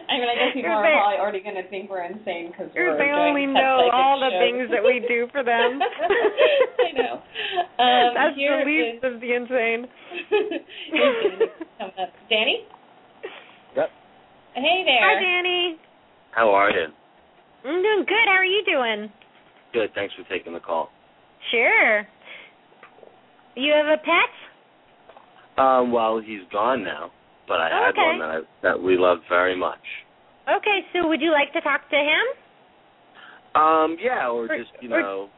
[0.08, 2.96] I mean, I guess people You're probably already going to think we're insane because we're
[2.96, 4.40] They doing only know psychic all the shows.
[4.40, 5.82] things that we do for them.
[6.80, 7.20] I know.
[7.76, 9.88] Um, That's the least is- of the insane.
[11.78, 12.10] coming up.
[12.30, 12.64] Danny?
[13.76, 13.90] Yep.
[14.56, 15.04] Hey there.
[15.04, 15.76] Hi, Danny.
[16.32, 16.88] How are you?
[17.66, 18.26] I'm doing good.
[18.26, 19.12] How are you doing?
[19.74, 19.94] Good.
[19.96, 20.90] Thanks for taking the call.
[21.52, 22.08] Sure.
[23.56, 25.64] You have a pet?
[25.64, 27.12] Um, well, he's gone now,
[27.48, 28.02] but I Oh, had okay.
[28.02, 29.80] one that I, that we loved very much.
[30.50, 32.26] Okay, so would you like to talk to him?
[33.62, 35.30] Um, yeah, or Or- just you or- know,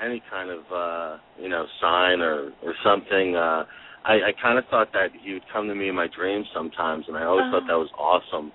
[0.00, 3.34] any kind of uh, you know sign or or something.
[3.34, 3.64] Uh,
[4.04, 7.06] I, I kind of thought that he would come to me in my dreams sometimes,
[7.08, 7.66] and I always thought Oh.
[7.66, 8.52] that was awesome.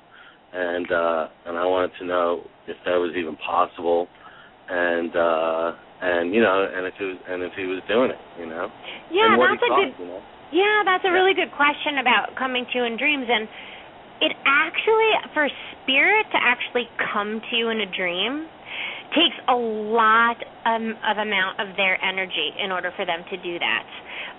[0.54, 4.08] And uh, and I wanted to know if that was even possible,
[4.68, 8.20] and uh, and you know, and if it was, and if he was doing it,
[8.38, 8.68] you know,
[9.10, 10.22] Yeah, that's he a thought, good you know.
[10.52, 13.48] Yeah, that's a really good question about coming to you in dreams and
[14.20, 18.52] it actually for spirit to actually come to you in a dream
[19.16, 23.60] takes a lot um, of amount of their energy in order for them to do
[23.60, 23.84] that.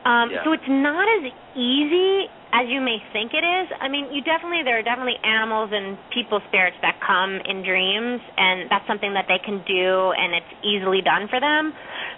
[0.05, 0.45] Um Yeah.
[0.45, 3.67] so it's not as easy as you may think it is.
[3.81, 8.21] I mean, you definitely there are definitely animals and people spirits that come in dreams
[8.37, 11.73] and that's something that they can do and it's easily done for them.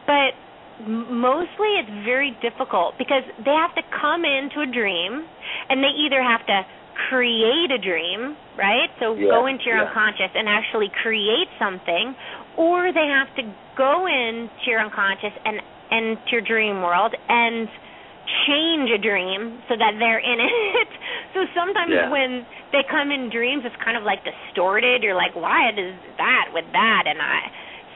[0.07, 0.35] But
[0.83, 5.23] mostly it's very difficult because they have to come into a dream
[5.71, 6.67] and they either have to
[7.09, 8.91] create a dream, right?
[8.99, 9.87] So Yeah, go into your yeah.
[9.87, 12.15] unconscious and actually create something
[12.59, 13.43] or they have to
[13.79, 17.69] go into your unconscious and and to your dream world and
[18.47, 20.89] change a dream so that they're in it.
[21.35, 22.11] so sometimes Yeah.
[22.11, 25.03] when they come in dreams it's kind of like distorted.
[25.03, 27.41] You're like, why is that with that and I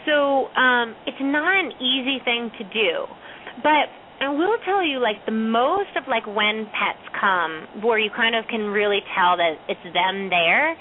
[0.06, 3.06] so um it's not an easy thing to do.
[3.62, 3.88] But
[4.20, 8.34] I will tell you like the most of like when pets come where you kind
[8.34, 10.72] of can really tell that it's them there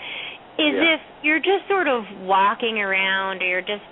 [0.58, 0.96] is Yeah.
[0.96, 3.86] if you're just sort of walking around or you're just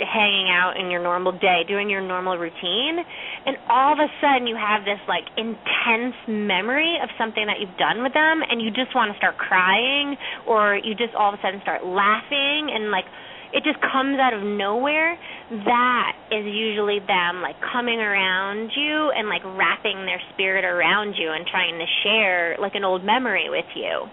[0.00, 2.98] hanging out in your normal day, doing your normal routine,
[3.46, 7.76] and all of a sudden you have this like intense memory of something that you've
[7.76, 11.38] done with them and you just want to start crying or you just all of
[11.38, 13.04] a sudden start laughing and like
[13.52, 15.18] it just comes out of nowhere,
[15.50, 21.32] that is usually them like coming around you and like wrapping their spirit around you
[21.34, 24.06] and trying to share like an old memory with you.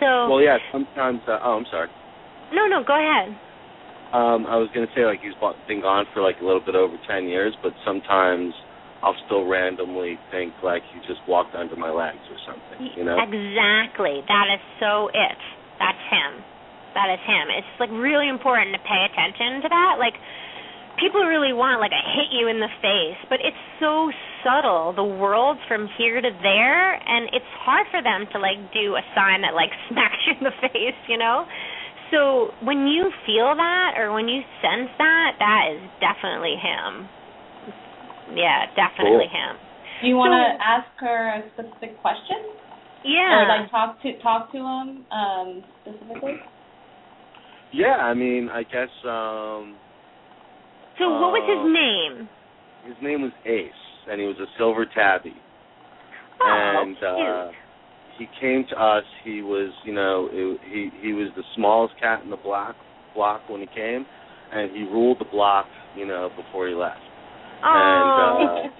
[0.00, 0.56] So Well, yeah.
[0.72, 1.20] Sometimes.
[1.28, 1.88] Uh, oh, I'm sorry.
[2.52, 3.36] no, no, go ahead.
[4.12, 5.36] Um, I was gonna say like he's
[5.68, 8.54] been gone for like a little bit over ten years, but sometimes
[9.02, 12.88] I'll still randomly think like he just walked under my legs or something.
[12.96, 13.20] You know?
[13.20, 14.24] Exactly.
[14.26, 15.38] That is so it.
[15.78, 16.42] That's him.
[16.98, 17.46] That is him.
[17.54, 20.02] It's like really important to pay attention to that.
[20.02, 20.18] Like
[20.98, 24.10] people really want like a hit you in the face, but it's so
[24.42, 24.90] subtle.
[24.98, 29.04] The world's from here to there and it's hard for them to like do a
[29.14, 31.46] sign that like smacks you in the face, you know?
[32.10, 37.08] So when you feel that or when you sense that, that is definitely him.
[38.34, 39.52] Yeah, definitely Cool.
[39.52, 39.56] him.
[40.02, 42.36] Do you want to So- ask her a specific question?
[43.04, 43.44] Yeah.
[43.44, 46.36] Or like talk to talk to him um, specifically?
[47.72, 47.96] Yeah.
[47.96, 49.76] I mean, I guess um,
[50.98, 52.28] so what was his uh, name?
[52.86, 55.34] his name was Ace, and he was a silver tabby.
[56.40, 57.04] Oh, and cute.
[57.04, 57.50] uh
[58.18, 59.04] he came to us.
[59.24, 62.76] He was, you know, it, he he was the smallest cat in the block
[63.14, 64.06] block when he came,
[64.52, 65.66] and he ruled the block,
[65.96, 67.00] you know, before he left.
[67.64, 68.62] oh.
[68.62, 68.72] and,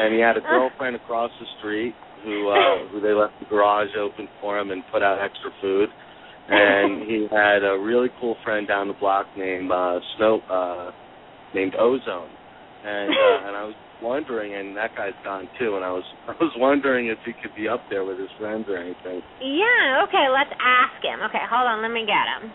[0.00, 1.94] And he had a girlfriend across the street
[2.24, 5.88] who uh who they left the garage open for him and put out extra food.
[6.48, 10.90] and he had a really cool friend down the block named uh, Snow, uh,
[11.54, 12.30] named Ozone,
[12.84, 16.32] and uh, and I was wondering, and that guy's gone too, and I was I
[16.40, 19.22] was wondering if he could be up there with his friends or anything.
[19.40, 21.20] Yeah, okay, let's ask him.
[21.28, 22.52] Okay, hold on, let me get him.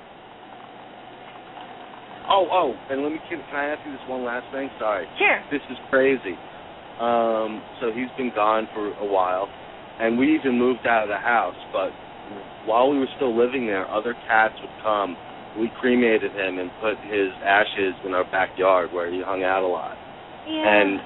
[2.29, 4.69] Oh, oh, and let me can, can I ask you this one last thing?
[4.79, 5.05] Sorry.
[5.17, 5.39] Sure.
[5.51, 6.37] This is crazy.
[7.01, 9.49] Um, so he's been gone for a while,
[9.99, 11.57] and we even moved out of the house.
[11.73, 11.89] But
[12.69, 15.17] while we were still living there, other cats would come.
[15.59, 19.67] We cremated him and put his ashes in our backyard where he hung out a
[19.67, 19.97] lot.
[20.47, 20.63] Yeah.
[20.63, 21.01] And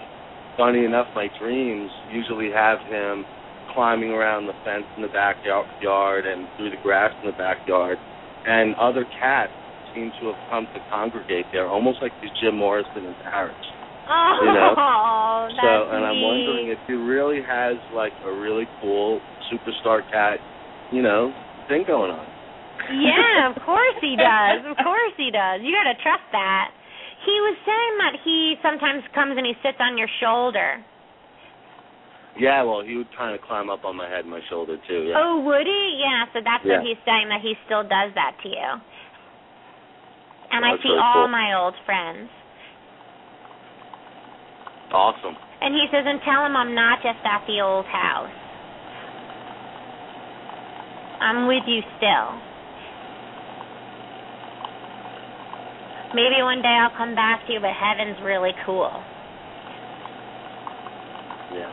[0.57, 3.25] funny enough, my dreams usually have him
[3.73, 7.97] climbing around the fence in the backyard and through the grass in the backyard,
[8.45, 9.51] and other cats
[9.93, 13.55] seem to have come to congregate there, almost like the Jim Morrison and Paris.
[14.07, 18.31] oh, you know, oh, that's so, and I'm wondering if he really has like a
[18.31, 19.19] really cool
[19.51, 20.39] superstar cat,
[20.91, 21.33] you know,
[21.67, 22.27] thing going on.
[22.91, 24.61] Yeah, of course he does.
[24.69, 25.61] Of course he does.
[25.63, 26.69] You got to trust that.
[27.26, 30.78] He was saying that he sometimes comes and he sits on your shoulder.
[32.38, 35.09] Yeah, well, he would kind of climb up on my head and my shoulder too.
[35.09, 35.17] Yeah.
[35.17, 36.03] Oh, would he?
[36.03, 36.78] Yeah, so that's Yeah.
[36.78, 38.69] what he's saying that he still does that to you.
[40.51, 41.28] And Oh, I see really all cool.
[41.30, 42.30] my old friends.
[44.91, 45.36] Awesome.
[45.61, 48.30] And he says, and tell him I'm not just at the old house.
[51.21, 52.38] I'm with you still.
[56.13, 58.91] Maybe one day I'll come back to you, but heaven's really cool.
[61.55, 61.71] Yeah.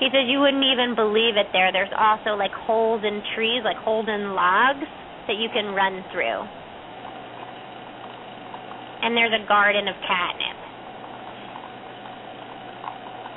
[0.00, 1.72] He says you wouldn't even believe it there.
[1.72, 4.88] There's also like holes in trees, like holes in logs
[5.28, 6.40] that you can run through.
[9.02, 10.56] And there's a garden of catnip.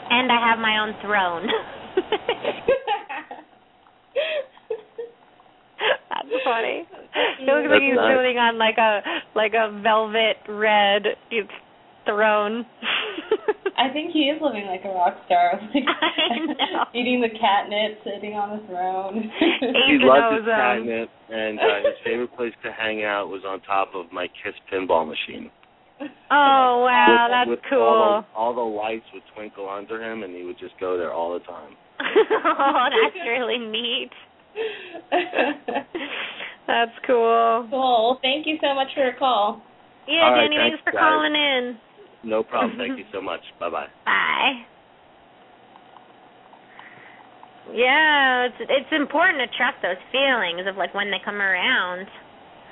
[0.09, 1.49] And I have my own throne.
[6.09, 6.88] That's funny.
[6.88, 8.17] It looks like he's nice.
[8.17, 9.01] sitting on like a
[9.36, 11.19] like a velvet red
[12.05, 12.65] throne.
[13.75, 16.86] I think he is living like a rock star, like I know.
[16.93, 19.17] eating the catnip, sitting on the throne.
[19.17, 23.61] He Even loved his catnip, and uh, his favorite place to hang out was on
[23.61, 25.49] top of my Kiss pinball machine.
[26.29, 27.81] Oh wow, with, that's with cool.
[27.81, 31.11] All the, all the lights would twinkle under him, and he would just go there
[31.11, 31.73] all the time.
[31.99, 34.11] oh, that's really neat.
[36.68, 37.68] That's cool.
[37.70, 37.72] cool.
[37.72, 39.62] Well, thank you so much for your call.
[40.08, 41.01] Yeah, All right, Danny, thanks thanks, for guys.
[41.01, 41.78] calling in.
[42.24, 42.78] No problem.
[42.78, 43.41] Thank you so much.
[43.60, 43.88] Bye bye.
[44.06, 44.64] Bye.
[47.74, 52.08] Yeah, it's it's important to trust those feelings of like when they come around,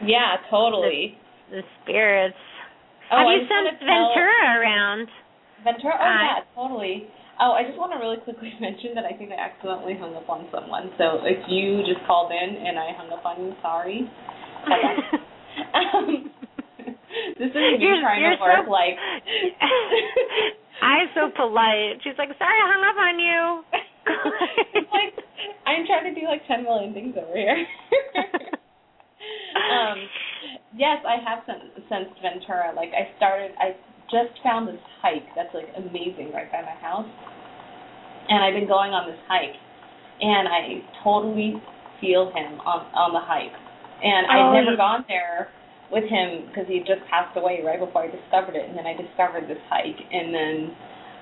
[0.04, 1.18] Yeah, totally.
[1.50, 2.36] the spirits.
[3.12, 5.08] Oh, Have I you just sent Ventura around?
[5.64, 5.94] Ventura?
[5.96, 6.26] Oh, Hi.
[6.28, 7.08] yeah, totally.
[7.42, 10.30] Oh, I just want to really quickly mention that I think I accidentally hung up
[10.30, 10.92] on someone.
[10.98, 14.06] So if you just called in and I hung up on you, sorry.
[15.74, 16.30] um,
[17.42, 18.96] this is me You're- trying you're to work so- like.
[20.82, 22.02] I'm so polite.
[22.06, 23.42] She's like, sorry, I hung up on you.
[24.74, 25.14] it's like
[25.66, 27.66] I'm trying to do like ten million things over here.
[29.70, 29.98] um,
[30.76, 32.74] yes, I have sensed, sensed Ventura.
[32.76, 33.78] Like I started, I
[34.10, 37.06] just found this hike that's like amazing right by my house,
[38.30, 39.56] and I've been going on this hike,
[40.22, 41.62] and I totally
[42.00, 43.54] feel him on on the hike,
[44.04, 45.50] and Oh, I'd never gone there
[45.92, 48.96] with him because he just passed away right before I discovered it, and then I
[48.96, 50.72] discovered this hike, and then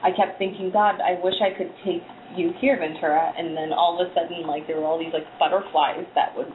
[0.06, 2.04] I kept thinking, God, I wish I could take
[2.38, 5.26] you here, Ventura, and then all of a sudden, like there were all these like
[5.42, 6.48] butterflies that would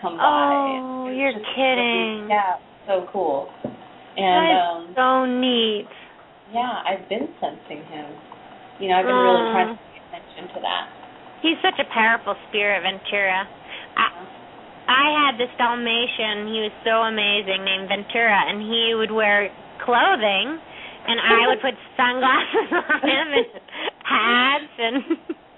[0.00, 0.24] come by.
[0.24, 2.24] Oh, and it was you're just kidding.
[2.24, 2.56] really- yeah,
[2.88, 3.52] so cool.
[4.16, 5.86] And That is um so neat.
[6.50, 8.08] yeah, I've been sensing him.
[8.80, 9.52] You know, I've been really Aw.
[9.52, 9.78] trying to
[10.38, 10.84] pay attention to that.
[11.42, 13.46] He's such a powerful spirit, Ventura.
[13.96, 14.06] I,
[14.88, 16.46] I had this Dalmatian.
[16.46, 19.50] He was so amazing, named Ventura, and he would wear
[19.84, 20.58] clothing,
[21.06, 23.46] and I would put sunglasses on him and
[24.02, 24.96] hats, and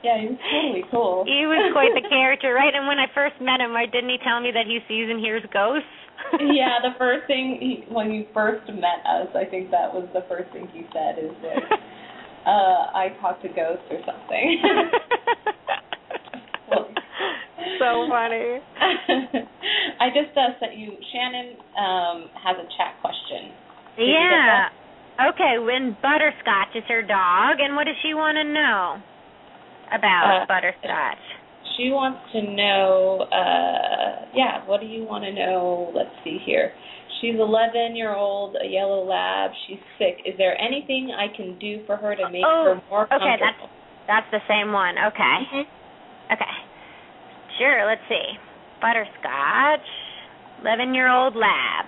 [0.00, 1.24] Yeah, he was totally cool.
[1.28, 2.72] he was quite the character, right?
[2.72, 5.20] And when I first met him, right, didn't he tell me that he sees and
[5.20, 5.92] hears ghosts?
[6.40, 10.24] yeah, the first thing he, when you first met us, I think that was the
[10.28, 11.80] first thing he said is like,
[12.46, 14.62] uh, I talk to ghosts or something.
[17.78, 18.60] so funny.
[20.00, 20.92] I just uh, sent you.
[21.12, 23.52] Shannon um, has a chat question.
[23.96, 24.68] Did Yeah.
[25.20, 28.96] Okay, when Butterscotch is her dog, and what does she want to know
[29.92, 31.18] about Uh, Butterscotch?
[31.76, 33.26] She wants to know.
[33.30, 35.92] Uh, yeah, what do you want to know?
[35.94, 36.72] Let's see here.
[37.20, 39.50] She's 11 year old, a yellow lab.
[39.66, 40.22] She's sick.
[40.24, 43.34] Is there anything I can do for her to make Oh, her more comfortable?
[43.34, 43.70] okay, comfortable?
[44.06, 44.96] That's the same one.
[44.98, 45.36] Okay.
[45.52, 45.66] Mhm.
[46.32, 46.54] Okay.
[47.58, 48.38] Sure, let's see.
[48.80, 49.86] Butterscotch,
[50.62, 51.86] 11 year old lab.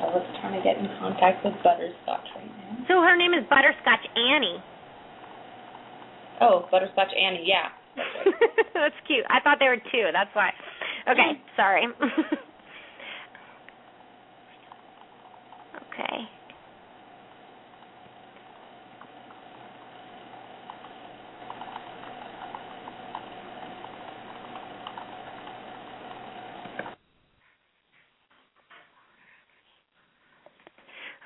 [0.00, 2.84] I was trying to get in contact with Butterscotch right now.
[2.88, 4.62] So her name is Butterscotch Annie.
[6.40, 7.68] Oh, Butterscotch Annie, yeah.
[8.74, 9.24] That's cute.
[9.30, 10.10] I thought there were two.
[10.12, 10.50] That's why.
[11.08, 11.86] Okay, sorry.
[15.76, 16.28] okay.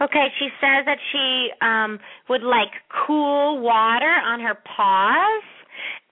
[0.01, 1.99] Okay, she says that she um
[2.29, 2.71] would like
[3.07, 5.43] cool water on her paws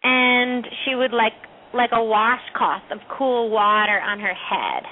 [0.03, 1.33] and she would like
[1.75, 4.83] like a washcloth of cool water on her head.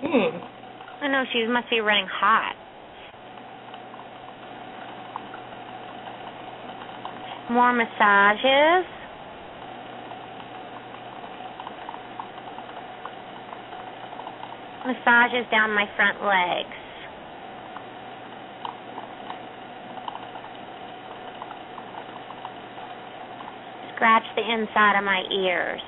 [0.00, 1.04] Hmm.
[1.04, 2.54] I know she must be running hot.
[7.50, 8.86] More massages.
[14.86, 16.85] Massages down my front legs.
[23.96, 25.80] Scratch the inside of my ears.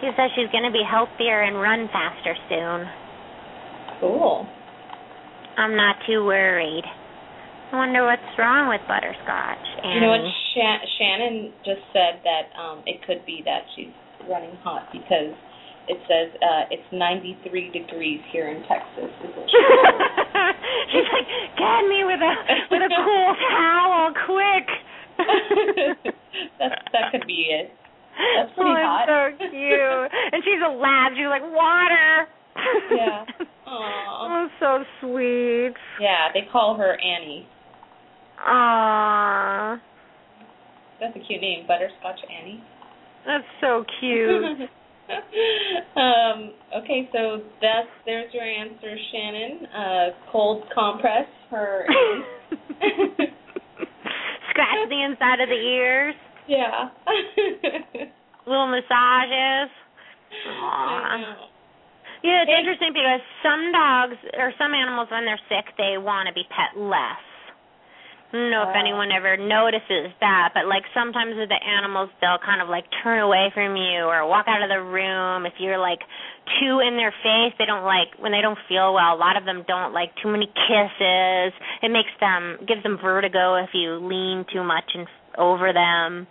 [0.00, 2.86] She says she's going to be healthier and run faster soon.
[3.98, 4.46] Cool.
[5.56, 6.84] I'm not too worried.
[7.72, 9.66] I wonder what's wrong with Butterscotch.
[9.82, 10.32] And You know what?
[10.54, 13.90] Sha- Shannon just said that um it could be that she's
[14.28, 15.34] running hot because
[15.88, 19.10] it says uh it's 93 degrees here in Texas.
[19.22, 19.58] Is what she
[20.92, 21.28] she's like,
[21.58, 22.32] get me with a
[22.70, 24.66] with a cool towel, quick.
[26.58, 27.72] that that could be it.
[28.16, 29.04] That's pretty oh, hot.
[29.08, 30.08] So cute.
[30.32, 31.12] and she's a lab.
[31.12, 32.26] She's like, water.
[32.90, 33.24] Yeah.
[33.66, 34.26] Aw.
[34.26, 35.74] Oh, so sweet.
[36.00, 37.46] Yeah, they call her Annie.
[38.40, 39.80] Aww.
[41.00, 42.62] That's a cute name, Butterscotch Annie.
[43.26, 44.70] That's so cute.
[45.96, 46.52] Um,
[46.82, 49.66] okay, so that's there's your answer, Shannon.
[49.66, 51.86] Uh, cold compress for
[54.50, 56.14] Scratch the inside of the ears.
[56.48, 56.88] yeah.
[58.46, 59.70] Little massages.
[60.46, 61.34] Aww.
[62.22, 62.58] Yeah, it's Hey.
[62.60, 66.78] interesting because some dogs or some animals when they're sick they want to be pet
[66.80, 67.18] less.
[68.36, 68.78] I don't know if Oh.
[68.78, 73.20] anyone ever notices that, but like sometimes with the animals they'll kind of like turn
[73.20, 76.00] away from you or walk out of the room if you're like
[76.60, 77.54] too in their face.
[77.58, 79.14] They don't like when they don't feel well.
[79.14, 81.52] A lot of them don't like too many kisses.
[81.82, 85.08] It makes them gives them vertigo if you lean too much and
[85.38, 86.26] over them.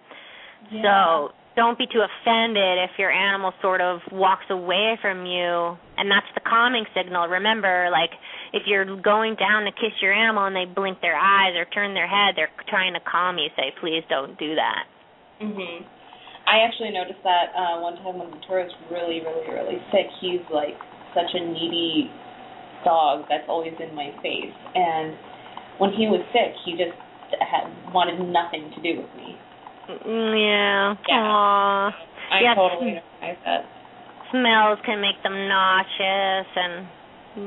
[0.69, 0.81] Yeah.
[0.83, 6.11] So don't be too offended if your animal sort of walks away from you and
[6.11, 7.27] that's the calming signal.
[7.27, 8.11] Remember, like
[8.51, 11.93] if you're going down to kiss your animal and they blink their eyes or turn
[11.93, 13.47] their head, they're trying to calm you.
[13.55, 14.85] Say, please don't do that.
[15.41, 15.83] Mhm.
[16.47, 20.77] I actually noticed that uh one time when Ventura's really, really, really sick, he's like
[21.13, 22.11] such a needy
[22.83, 24.53] dog that's always in my face.
[24.75, 25.15] And
[25.79, 26.95] when he was sick, he just
[27.41, 29.37] had wanted nothing to do with me.
[29.89, 30.95] Mm, Yeah.
[31.07, 31.21] Yeah.
[31.21, 31.93] Aw.
[32.31, 32.55] I Yes.
[32.55, 33.65] totally recognize that.
[34.31, 36.87] Smells can make them nauseous and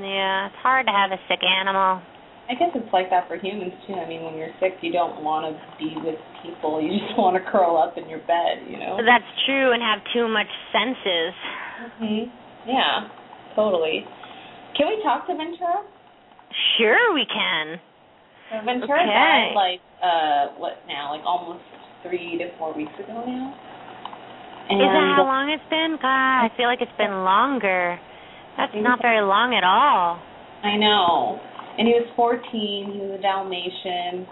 [0.04, 2.00] yeah, it's hard to have a sick animal.
[2.48, 3.94] I guess it's like that for humans too.
[3.94, 6.80] I mean, when you're sick, you don't want to be with people.
[6.80, 8.96] You just want to curl up in your bed, you know.
[9.04, 11.34] That's true and have too much senses.
[12.00, 12.30] Mhm.
[12.66, 13.08] Yeah,
[13.54, 14.06] totally.
[14.76, 15.82] Can we talk to Ventura?
[16.78, 17.80] Sure we can.
[18.50, 19.08] So Ventura Okay.
[19.12, 21.12] died like uh what now?
[21.12, 21.64] Like almost
[22.02, 23.54] three to four weeks ago now.
[24.68, 25.96] And Is that how long it's been?
[25.96, 27.96] God, I feel like it's been longer.
[28.60, 30.20] That's not very long at all.
[30.60, 31.40] I know.
[31.80, 32.42] And he was 14.
[32.92, 34.28] He was a Dalmatian.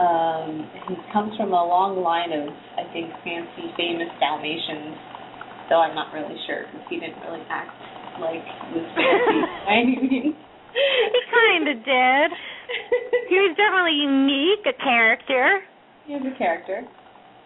[0.00, 0.48] Um,
[0.88, 2.48] he comes from a long line of,
[2.78, 4.96] I think, fancy, famous Dalmatians.
[5.68, 7.74] Though I'm not really sure because he didn't really act
[8.22, 9.44] like he was fancy.
[9.66, 12.28] Mean, He kind of did.
[13.28, 15.60] He was definitely unique, a character.
[16.06, 16.86] He was a character.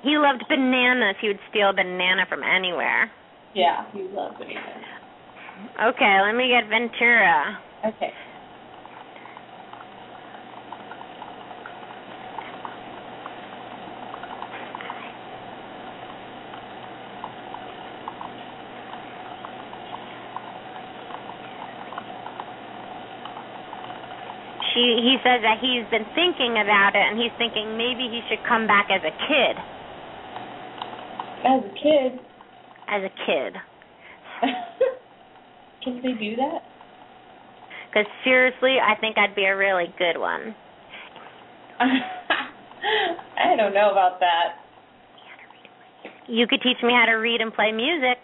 [0.03, 1.17] He loved bananas.
[1.21, 3.11] He would steal a banana from anywhere.
[3.55, 4.85] Yeah, he loved bananas.
[5.77, 7.59] Okay, let me get Ventura.
[7.85, 8.13] Okay.
[24.75, 28.45] She he says that he's been thinking about it and he's thinking maybe he should
[28.47, 29.55] come back as a kid.
[31.41, 32.21] As a kid,
[32.89, 33.53] As a kid.
[35.85, 36.61] Can they do that?
[37.89, 40.55] Because seriously, I think I'd be a really good one.
[41.81, 44.61] I don't know about that.
[46.29, 48.19] You could teach me how to read and play music.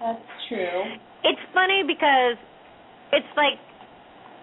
[0.00, 0.82] That's true.
[1.24, 2.36] It's funny because
[3.12, 3.56] it's like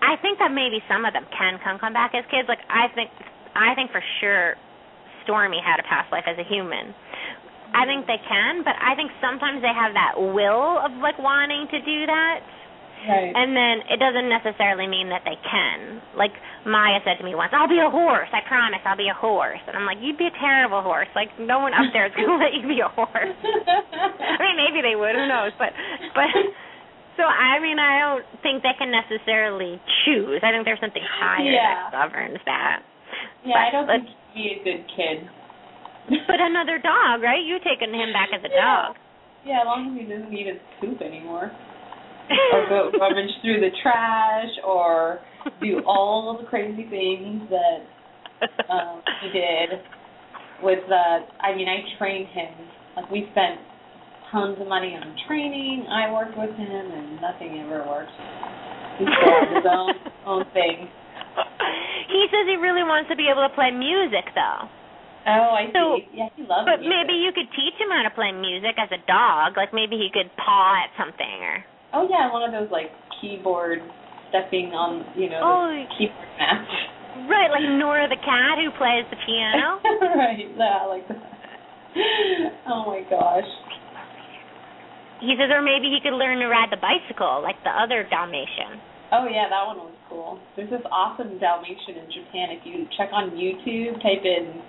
[0.02, 2.48] I think that maybe some of them can come come back as kids.
[2.48, 3.12] Like I think
[3.56, 4.56] I think for sure
[5.24, 6.96] Stormy had a past life as a human.
[7.70, 11.70] I think they can, but I think sometimes they have that will of like wanting
[11.70, 12.42] to do that.
[13.08, 13.32] Right.
[13.32, 16.04] And then it doesn't necessarily mean that they can.
[16.20, 16.36] Like
[16.68, 18.28] Maya said to me once, "I'll be a horse.
[18.34, 21.08] I promise, I'll be a horse." And I'm like, "You'd be a terrible horse.
[21.16, 24.82] Like no one up there is gonna let you be a horse." I mean, maybe
[24.84, 25.16] they would.
[25.16, 25.54] Who knows?
[25.56, 25.72] But
[26.12, 26.28] but
[27.20, 29.76] so I mean, I don't think they can necessarily
[30.08, 30.40] choose.
[30.40, 31.92] I think there's something higher Yeah.
[31.92, 32.80] that governs that.
[33.44, 35.28] yeah, I don't think he'd be a good kid.
[36.32, 37.44] But another dog, right?
[37.44, 38.64] You taking him back as a Yeah.
[38.88, 38.96] dog.
[39.46, 41.52] Yeah, as long as he doesn't eat his poop anymore.
[42.54, 45.20] or go rummage through the trash or
[45.62, 47.80] do all of the crazy things that
[48.72, 49.70] um he did
[50.64, 52.54] with uh I mean I trained him.
[52.96, 53.60] Like we spent
[54.32, 55.86] tons of money on training.
[55.90, 58.14] I worked with him and nothing ever worked.
[59.00, 59.94] He still has his own
[60.26, 60.88] own thing.
[62.10, 64.68] he says he really wants to be able to play music though.
[65.30, 66.10] Oh, I see.
[66.16, 66.90] Yeah, he loves But music.
[66.96, 69.58] maybe you could teach him how to play music as a dog.
[69.60, 71.64] Like maybe he could paw at something or
[71.94, 73.82] Oh yeah, one of those like keyboard
[74.30, 75.68] stepping on you know Oh.
[75.74, 76.72] the keyboard match.
[77.28, 79.82] Right, like Nora the cat who plays the piano.
[80.16, 81.24] right, yeah, like that.
[82.70, 83.50] Oh my gosh.
[85.20, 88.80] He says or maybe he could learn to ride the bicycle like the other Dalmatian.
[89.12, 90.40] Oh yeah, that one was cool.
[90.56, 92.54] There's this awesome Dalmatian in Japan.
[92.54, 94.62] If you check on YouTube, type in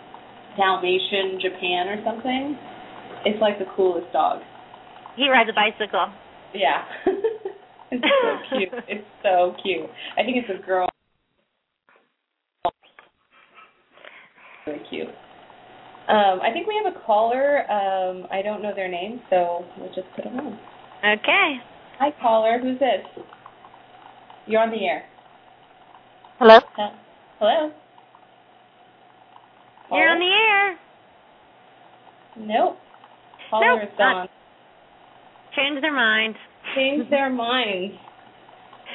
[0.57, 2.57] Dalmatian Japan or something,
[3.25, 4.41] it's like the coolest dog.
[5.17, 6.09] He rides a bicycle.
[6.55, 6.83] Yeah.
[7.91, 8.85] it's so cute.
[8.89, 9.91] It's so cute.
[10.19, 10.89] I think it's a girl.
[14.67, 15.09] Really cute.
[16.11, 17.71] Um, I think we have a caller.
[17.71, 20.59] Um, I don't know their name, so we'll just put them on.
[21.05, 21.59] Okay.
[22.01, 22.59] Hi, caller.
[22.61, 23.07] Who's this?
[24.47, 25.05] You're on the air.
[26.41, 26.57] Hello?
[26.57, 26.91] Uh,
[27.39, 27.71] hello.
[29.93, 30.79] You're on the air.
[32.39, 32.79] Nope.
[33.49, 34.29] Caller Nope, is gone.
[35.55, 36.35] Change their mind.
[36.75, 37.95] Change their minds.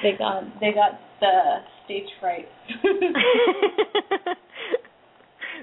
[0.04, 2.50] They got they got the stage fright.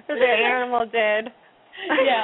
[0.08, 1.30] their animal did.
[2.04, 2.22] yeah,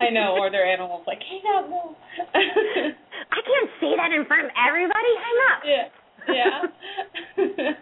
[0.00, 0.36] I know.
[0.38, 1.96] Or their animal's like, hang up, no.
[2.34, 5.12] I can't say that in front of everybody.
[5.18, 5.60] Hang up.
[5.64, 5.86] yeah,
[6.28, 6.60] yeah.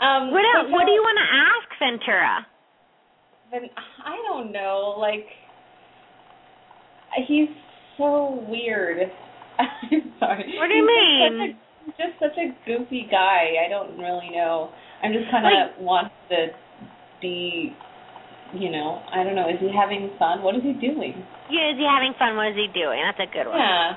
[0.00, 0.70] um, What else?
[0.70, 2.46] What do you want to ask Ventura?
[3.50, 3.70] Then
[4.04, 4.96] I don't know.
[4.98, 5.26] Like,
[7.26, 7.48] he's
[7.96, 8.98] so weird.
[9.58, 10.54] I'm sorry.
[10.58, 11.56] What do you He's mean?
[11.96, 13.54] Just such, a, just such a goofy guy.
[13.64, 14.70] I don't really know.
[15.02, 16.48] I'm just kind of Like- want to
[17.22, 17.72] be,
[18.60, 19.48] you know, I don't know.
[19.48, 20.42] Is he having fun?
[20.42, 21.24] What is he doing?
[21.50, 22.36] Yeah, is he having fun?
[22.36, 23.00] What is he doing?
[23.04, 23.58] That's a good one.
[23.58, 23.96] Yeah.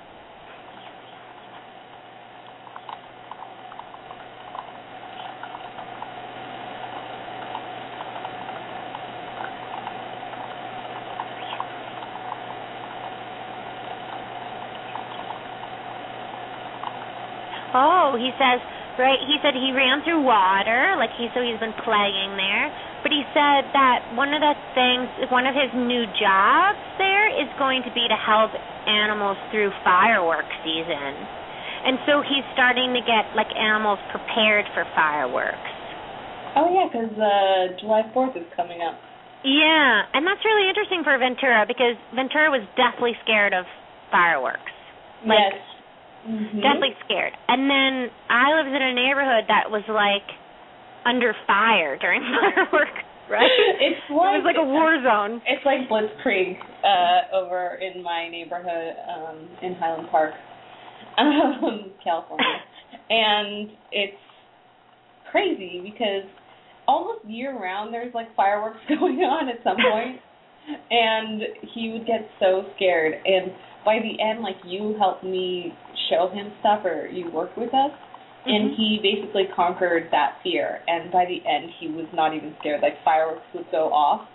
[17.74, 18.60] Oh, he says
[18.98, 19.20] right.
[19.22, 22.74] He said he ran through water, like he so he's been playing there.
[23.02, 27.48] But he said that one of the things, one of his new jobs there is
[27.58, 28.52] going to be to help
[28.88, 31.16] animals through fireworks season,
[31.88, 35.72] and so he's starting to get like animals prepared for fireworks.
[36.60, 39.00] Oh yeah, 'cause uh, July Fourth is coming up.
[39.48, 43.64] Yeah, and that's really interesting for Ventura because Ventura was deathly scared of
[44.12, 44.74] fireworks.
[45.24, 45.62] Like, yes.
[46.28, 46.62] Mhm.
[46.62, 47.32] deathly scared.
[47.48, 50.28] And then I lived in a neighborhood that was like
[51.06, 52.22] under fire during
[52.56, 53.50] fireworks, right?
[53.80, 55.42] It's it like was like a war zone.
[55.48, 60.34] It's like Blitzkrieg uh, over in my neighborhood um, in Highland Park,
[61.18, 62.46] um, California,
[63.10, 64.18] and it's
[65.32, 66.28] crazy because
[66.88, 70.20] almost year round there's like fireworks going on at some point,
[70.90, 71.42] and
[71.74, 73.14] he would get so scared.
[73.14, 73.52] And
[73.86, 75.74] by the end, like you helped me
[76.10, 77.92] show him stuff, or you worked with us.
[78.46, 78.76] And Mhm.
[78.76, 80.82] he basically conquered that fear.
[80.88, 82.82] And by the end, he was not even scared.
[82.82, 84.26] Like fireworks would go off,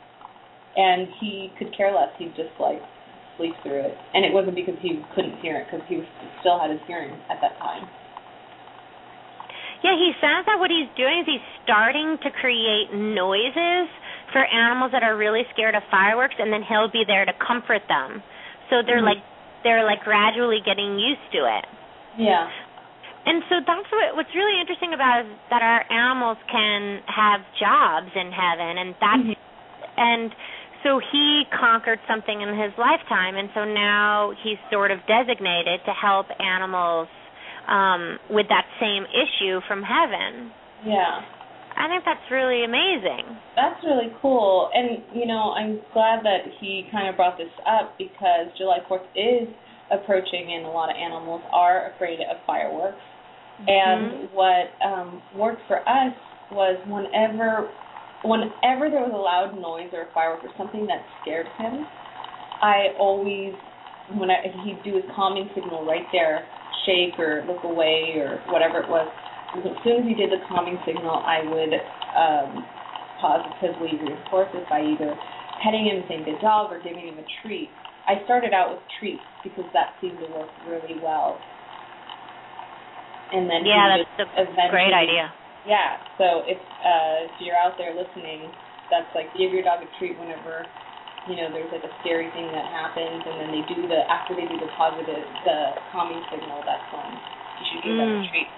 [0.77, 2.11] and he could care less.
[2.19, 2.83] He'd just like
[3.37, 3.99] sleep through it.
[4.13, 6.07] And it wasn't because he couldn't hear it, because he was,
[6.41, 7.89] still had his hearing at that time.
[9.83, 13.89] Yeah, he says that what he's doing is he's starting to create noises
[14.33, 17.83] for animals that are really scared of fireworks, and then he'll be there to comfort
[17.89, 18.23] them.
[18.71, 19.05] So they're Mhm.
[19.05, 19.23] like
[19.63, 21.67] they're like gradually getting used to it.
[22.17, 22.49] Yeah.
[23.27, 28.13] And so that's what what's really interesting about is that our animals can have jobs
[28.15, 29.37] in heaven and that's Mhm.
[29.97, 30.35] and
[30.83, 35.93] so he conquered something in his lifetime and so now he's sort of designated to
[35.93, 37.09] help animals
[37.67, 40.53] um with that same issue from heaven.
[40.85, 41.23] Yeah.
[41.77, 43.25] I think that's really amazing.
[43.57, 44.71] That's really cool.
[44.73, 49.03] And, you know, I'm glad that he kind of brought this up because July 4th
[49.17, 49.49] is
[49.91, 53.01] approaching and a lot of animals are afraid of fireworks.
[53.67, 56.15] And what um worked for us
[56.51, 57.71] was whenever
[58.25, 61.87] whenever there was a loud noise or a firework or something that scared him,
[62.63, 63.55] I always
[64.17, 66.45] when I, he'd do his calming signal right there,
[66.85, 69.09] shake or look away or whatever it was.
[69.55, 71.73] As soon as he did the calming signal, I would
[72.19, 72.51] um,
[73.23, 75.15] positively reinforce it by either
[75.63, 77.71] petting him saying good dog or giving him a treat.
[78.05, 81.39] I started out with treats because that seemed to work really well.
[83.33, 85.33] And then Yeah, that's a great idea.
[85.65, 85.97] Yeah.
[86.21, 88.53] So if uh, if you're out there listening,
[88.93, 90.69] that's like give your dog a treat whenever
[91.25, 94.37] you know there's like a scary thing that happens, and then they do the after
[94.37, 95.59] they do the positive the
[95.89, 96.61] calming signal.
[96.69, 98.29] That's when you should give them a Mm.
[98.29, 98.49] treat.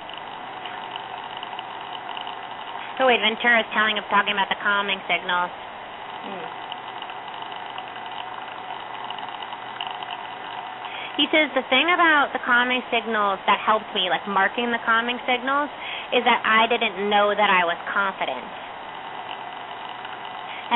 [2.98, 5.52] So wait, Ventura's telling him talking about the calming signals.
[6.26, 6.65] Mm.
[11.16, 15.16] He says the thing about the calming signals that helped me, like marking the calming
[15.24, 15.72] signals,
[16.12, 18.44] is that I didn't know that I was confident.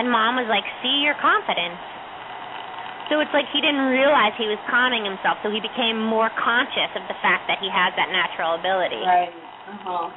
[0.00, 1.76] And mom was like, see, you're confident.
[3.12, 6.88] So it's like he didn't realize he was calming himself, so he became more conscious
[6.96, 9.02] of the fact that he has that natural ability.
[9.02, 9.34] Right.
[9.68, 10.08] Uh huh.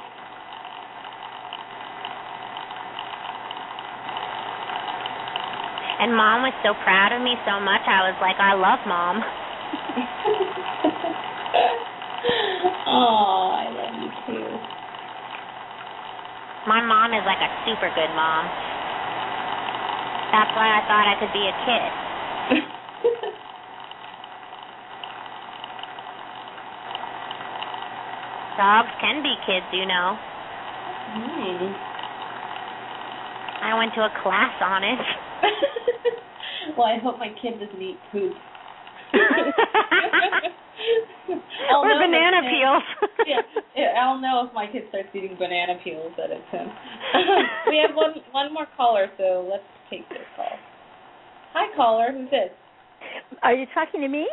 [6.00, 9.20] And mom was so proud of me so much, I was like, I love mom.
[12.86, 14.58] oh, I love you too.
[16.66, 18.48] My mom is like a super good mom.
[20.32, 21.92] That's why I thought I could be a kid.
[28.58, 30.18] Dogs can be kids, you know.
[31.14, 31.74] mm.
[33.62, 34.98] I went to a class on it.
[36.76, 38.34] well, I hope my kid doesn't eat poop.
[41.70, 42.84] I'll or know banana peels.
[43.26, 43.40] yeah,
[43.76, 46.68] yeah, I'll know if my kid starts eating banana peels that it's him.
[47.70, 50.52] we have one one more caller, so let's take this call.
[51.54, 52.12] Hi, caller.
[52.12, 52.50] Who's this?
[53.42, 54.26] Are you talking to me?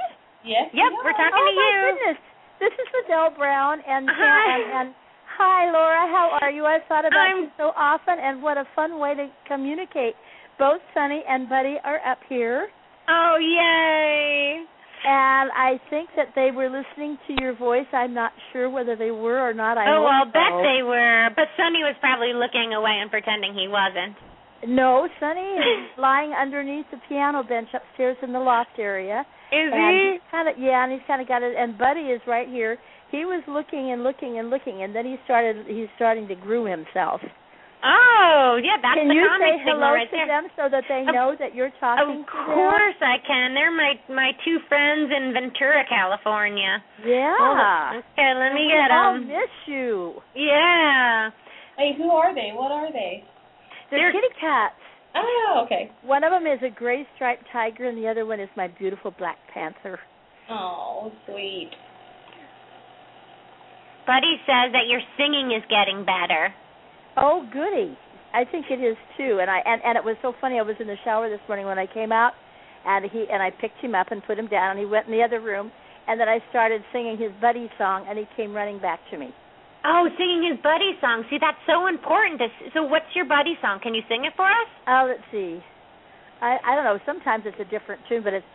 [0.43, 0.69] Yes.
[0.73, 2.17] Yep, we're talking oh to my goodness.
[2.59, 4.53] This is Liddell Brown and Hi.
[4.53, 4.95] and, and
[5.37, 6.65] hi Laura, how are you?
[6.65, 10.15] I thought about I'm- you so often and what a fun way to communicate.
[10.59, 12.69] Both Sonny and Buddy are up here
[13.09, 14.63] Oh, yay.
[15.03, 17.87] And I think that they were listening to your voice.
[17.93, 19.77] I'm not sure whether they were or not.
[19.77, 20.31] I oh, well, so.
[20.31, 21.29] bet they were.
[21.35, 24.15] But Sonny was probably looking away and pretending he wasn't.
[24.67, 29.25] No, Sonny is lying underneath the piano bench upstairs in the loft area.
[29.51, 30.17] Is and he?
[30.29, 31.55] kind of yeah, and he's kind of got it.
[31.57, 32.77] And Buddy is right here.
[33.09, 35.65] He was looking and looking and looking, and then he started.
[35.67, 37.21] He's starting to groom himself.
[37.83, 40.27] Oh, yeah, that's can the you comic say hello right to there.
[40.29, 42.21] them so that they Of- know that you're talking to them?
[42.21, 43.53] Of course I can.
[43.57, 46.77] They're my my two friends in Ventura, California.
[47.03, 47.33] Yeah.
[47.41, 48.05] Hold.
[48.05, 49.27] Okay, let me we get all them.
[49.27, 50.21] miss you.
[50.35, 51.31] Yeah.
[51.77, 52.51] Hey, who are they?
[52.53, 53.23] What are they?
[53.89, 54.75] They're, They're- kitty cats.
[55.15, 55.91] Oh, okay.
[56.03, 59.11] One of them is a gray striped tiger, and the other one is my beautiful
[59.17, 59.99] black panther.
[60.49, 61.71] Oh, sweet.
[64.07, 66.53] Buddy says that your singing is getting better.
[67.17, 67.97] Oh, goody!
[68.33, 69.39] I think it is too.
[69.41, 70.59] And I and and it was so funny.
[70.59, 72.33] I was in the shower this morning when I came out,
[72.85, 74.77] and he and I picked him up and put him down.
[74.77, 75.71] and He went in the other room,
[76.07, 79.33] and then I started singing his buddy song, and he came running back to me.
[79.83, 81.25] Oh, singing his buddy song.
[81.29, 82.39] See, that's so important.
[82.73, 83.79] So, what's your buddy song?
[83.81, 84.69] Can you sing it for us?
[84.87, 85.59] Oh, let's see.
[86.41, 86.99] I I don't know.
[87.05, 88.45] Sometimes it's a different tune, but it's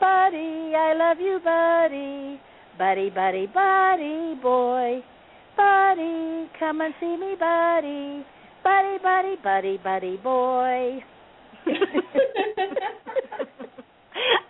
[0.00, 2.40] Buddy, I love you, Buddy,
[2.78, 5.04] Buddy, Buddy, Buddy, boy,
[5.60, 8.24] Buddy, come and see me, Buddy,
[8.64, 11.04] Buddy, Buddy, Buddy, Buddy, boy.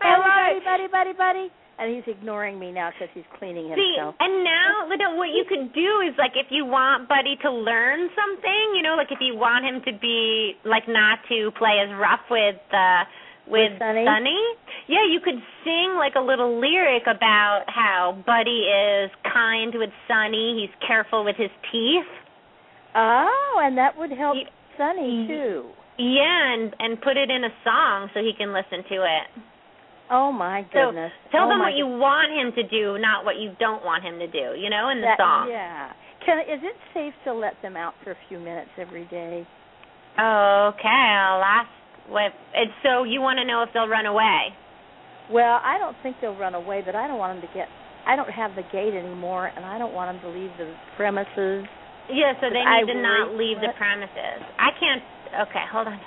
[0.01, 1.49] I love buddy, buddy, buddy, buddy.
[1.81, 4.15] And he's ignoring me now because he's cleaning himself.
[4.15, 7.51] See, and now, Lydia, what you could do is like if you want Buddy to
[7.51, 11.83] learn something, you know, like if you want him to be like not to play
[11.83, 13.03] as rough with uh
[13.47, 14.41] with, With Sonny?
[14.89, 20.61] yeah, you could sing like a little lyric about how Buddy is kind with Sonny.
[20.61, 22.09] he's careful with his teeth.
[22.95, 25.65] Oh, and that would help Y- Sonny y- too.
[25.99, 29.27] Yeah, and and put it in a song so he can listen to it.
[30.11, 31.13] Oh my goodness.
[31.31, 34.03] So tell oh them what you want him to do, not what you don't want
[34.03, 34.59] him to do.
[34.59, 35.49] You know, in the that, song.
[35.51, 35.93] Yeah.
[36.25, 39.47] Can is it safe to let them out for a few minutes every day?
[40.19, 41.69] Okay, I'll ask.
[42.09, 42.33] What?
[42.55, 44.55] And so you want to know if they'll run away?
[45.31, 47.69] Well, I don't think they'll run away, but I don't want them to get.
[48.07, 51.69] I don't have the gate anymore, and I don't want them to leave the premises.
[52.11, 54.43] Yeah, so they I need to not leave the premises.
[54.59, 55.03] I can't.
[55.47, 56.01] Okay, hold on.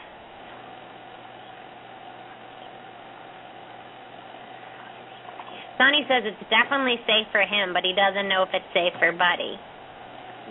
[5.78, 9.12] Sonny says it's definitely safe for him, but he doesn't know if it's safe for
[9.12, 9.56] Buddy.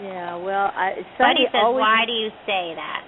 [0.00, 0.36] Yeah.
[0.40, 0.96] Well, I.
[1.18, 3.04] Buddy says, always, "Why do you say that?"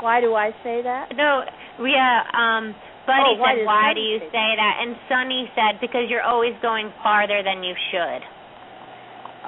[0.00, 1.10] Why do I say that?
[1.16, 1.42] No,
[1.82, 2.22] yeah.
[2.32, 2.74] Um,
[3.06, 6.22] Buddy Oh, why said, "Why do you say say that?" And Sonny said, "Because you're
[6.22, 8.22] always going farther than you should."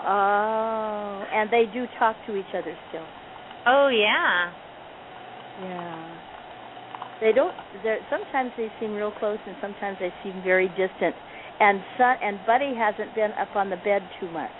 [0.01, 3.05] Oh, and they do talk to each other still.
[3.67, 4.51] Oh yeah.
[5.63, 6.09] Yeah.
[7.21, 7.55] They don't.
[7.85, 11.15] They're sometimes they seem real close, and sometimes they seem very distant.
[11.61, 14.57] And Son and Buddy hasn't been up on the bed too much,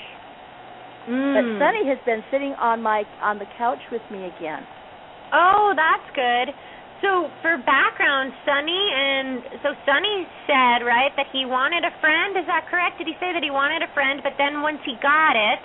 [1.09, 1.59] but Mm.
[1.59, 4.67] Sonny has been sitting on my on the couch with me again.
[5.33, 6.55] Oh, that's good.
[7.01, 12.37] So for background, Sonny and so Sonny said right that he wanted a friend.
[12.37, 12.99] Is that correct?
[13.01, 15.59] Did he say that he wanted a friend, but then once he got it,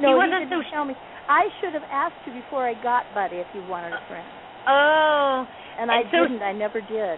[0.00, 0.94] No, He wasn't didn't so- tell me.
[1.28, 4.26] I should have asked you before I got Buddy if you wanted a uh, friend,
[4.66, 5.46] oh,
[5.78, 6.42] and I And so- didn't.
[6.42, 7.16] I never did.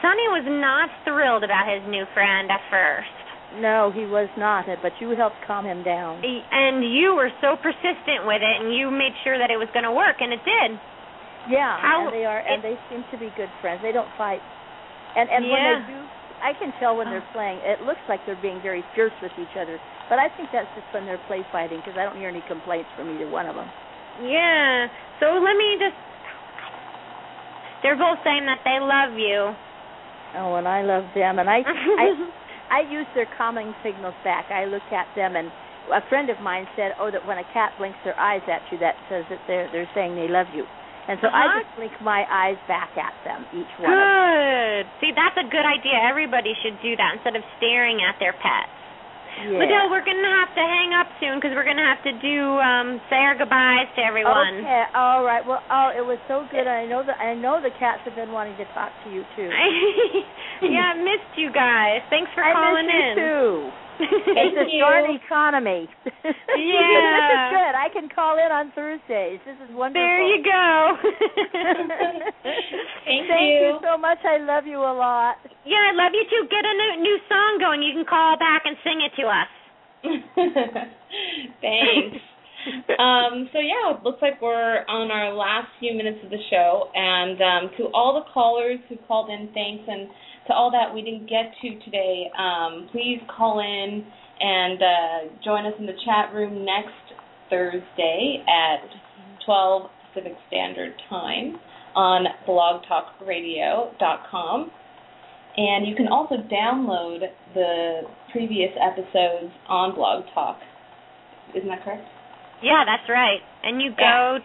[0.00, 3.12] Sonny was not thrilled about his new friend at first.
[3.60, 4.64] No, he was not.
[4.82, 6.24] But you helped calm him down.
[6.24, 9.84] And you were so persistent with it, and you made sure that it was going
[9.84, 10.80] to work, and it did.
[11.48, 13.82] Yeah, How- and they are, and they seem to be good friends.
[13.82, 14.40] They don't fight,
[15.16, 16.00] and and when they do,
[16.40, 17.36] I can tell when they're oh.
[17.36, 17.60] playing.
[17.64, 20.88] It looks like they're being very fierce with each other, but I think that's just
[20.92, 23.68] when they're play fighting because I don't hear any complaints from either one of them.
[24.24, 24.88] Yeah.
[25.20, 25.96] So let me just.
[27.82, 29.52] They're both saying that they love you.
[30.40, 32.08] Oh, and I love them, and I I
[32.80, 34.50] I use their calming signals back.
[34.50, 35.48] I look at them, and
[35.92, 38.78] a friend of mine said, "Oh, that when a cat blinks their eyes at you,
[38.78, 40.64] that says that they're they're saying they love you."
[41.08, 41.36] And so Uh-huh.
[41.36, 43.92] I just blink my eyes back at them, each one.
[43.92, 44.08] of them.
[44.08, 44.84] Good.
[45.04, 46.00] See, that's a good idea.
[46.00, 48.72] Everybody should do that instead of staring at their pets.
[49.34, 49.58] Yeah.
[49.58, 52.14] Liddell, we're going to have to hang up soon because we're going to have to
[52.22, 54.62] do um say our goodbyes to everyone.
[54.62, 55.42] Okay, all right.
[55.44, 56.70] Well, oh, it was so good.
[56.70, 59.50] I know that I know the cats have been wanting to talk to you too.
[60.70, 62.06] yeah, I missed you guys.
[62.14, 63.14] Thanks for I calling in.
[63.18, 63.50] too.
[64.00, 65.88] It's a short economy.
[66.04, 66.32] Yeah.
[66.54, 67.74] this is good.
[67.78, 69.40] I can call in on Thursdays.
[69.46, 70.02] This is wonderful.
[70.02, 70.96] There you go.
[73.04, 73.78] Thank Thank you.
[73.78, 74.18] you so much.
[74.24, 75.36] I love you a lot.
[75.64, 76.48] yeah, I love you too.
[76.50, 77.82] Get a new, new song going.
[77.82, 79.50] You can call back and sing it to us.
[81.60, 82.18] Thanks.
[82.98, 86.88] um, so yeah, it looks like we're on our last few minutes of the show,
[86.94, 90.08] and um, to all the callers who called in, thanks, and
[90.46, 94.04] to all that we didn't get to today, um, please call in
[94.40, 96.90] and uh, join us in the chat room next
[97.50, 98.80] Thursday at
[99.46, 101.56] 12 Pacific Standard Time
[101.94, 104.70] on blogtalkradio.com.
[105.56, 107.20] And you can also download
[107.54, 108.00] the
[108.32, 110.58] previous episodes on Blog Talk.
[111.54, 112.02] Isn't that correct?
[112.62, 113.38] Yeah, that's right.
[113.62, 114.38] And you go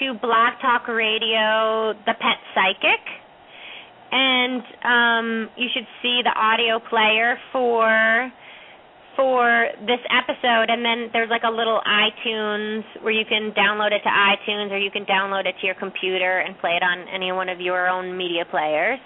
[0.00, 3.00] to Blog Talk Radio, The Pet Psychic,
[4.12, 8.30] and um, you should see the audio player for
[9.16, 10.68] for this episode.
[10.68, 14.78] And then there's like a little iTunes where you can download it to iTunes, or
[14.78, 17.88] you can download it to your computer and play it on any one of your
[17.88, 19.00] own media players.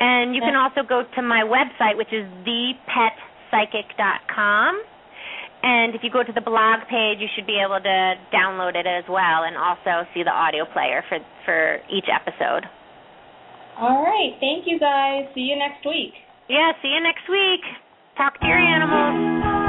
[0.00, 4.82] And you can also go to my website, which is thepetpsychic.com.
[5.62, 8.86] And if you go to the blog page, you should be able to download it
[8.86, 12.68] as well, and also see the audio player for for each episode.
[13.78, 14.36] All right.
[14.40, 15.26] Thank you guys.
[15.34, 16.14] See you next week.
[16.48, 17.60] Yeah, see you next week.
[18.16, 19.63] Talk to your animals.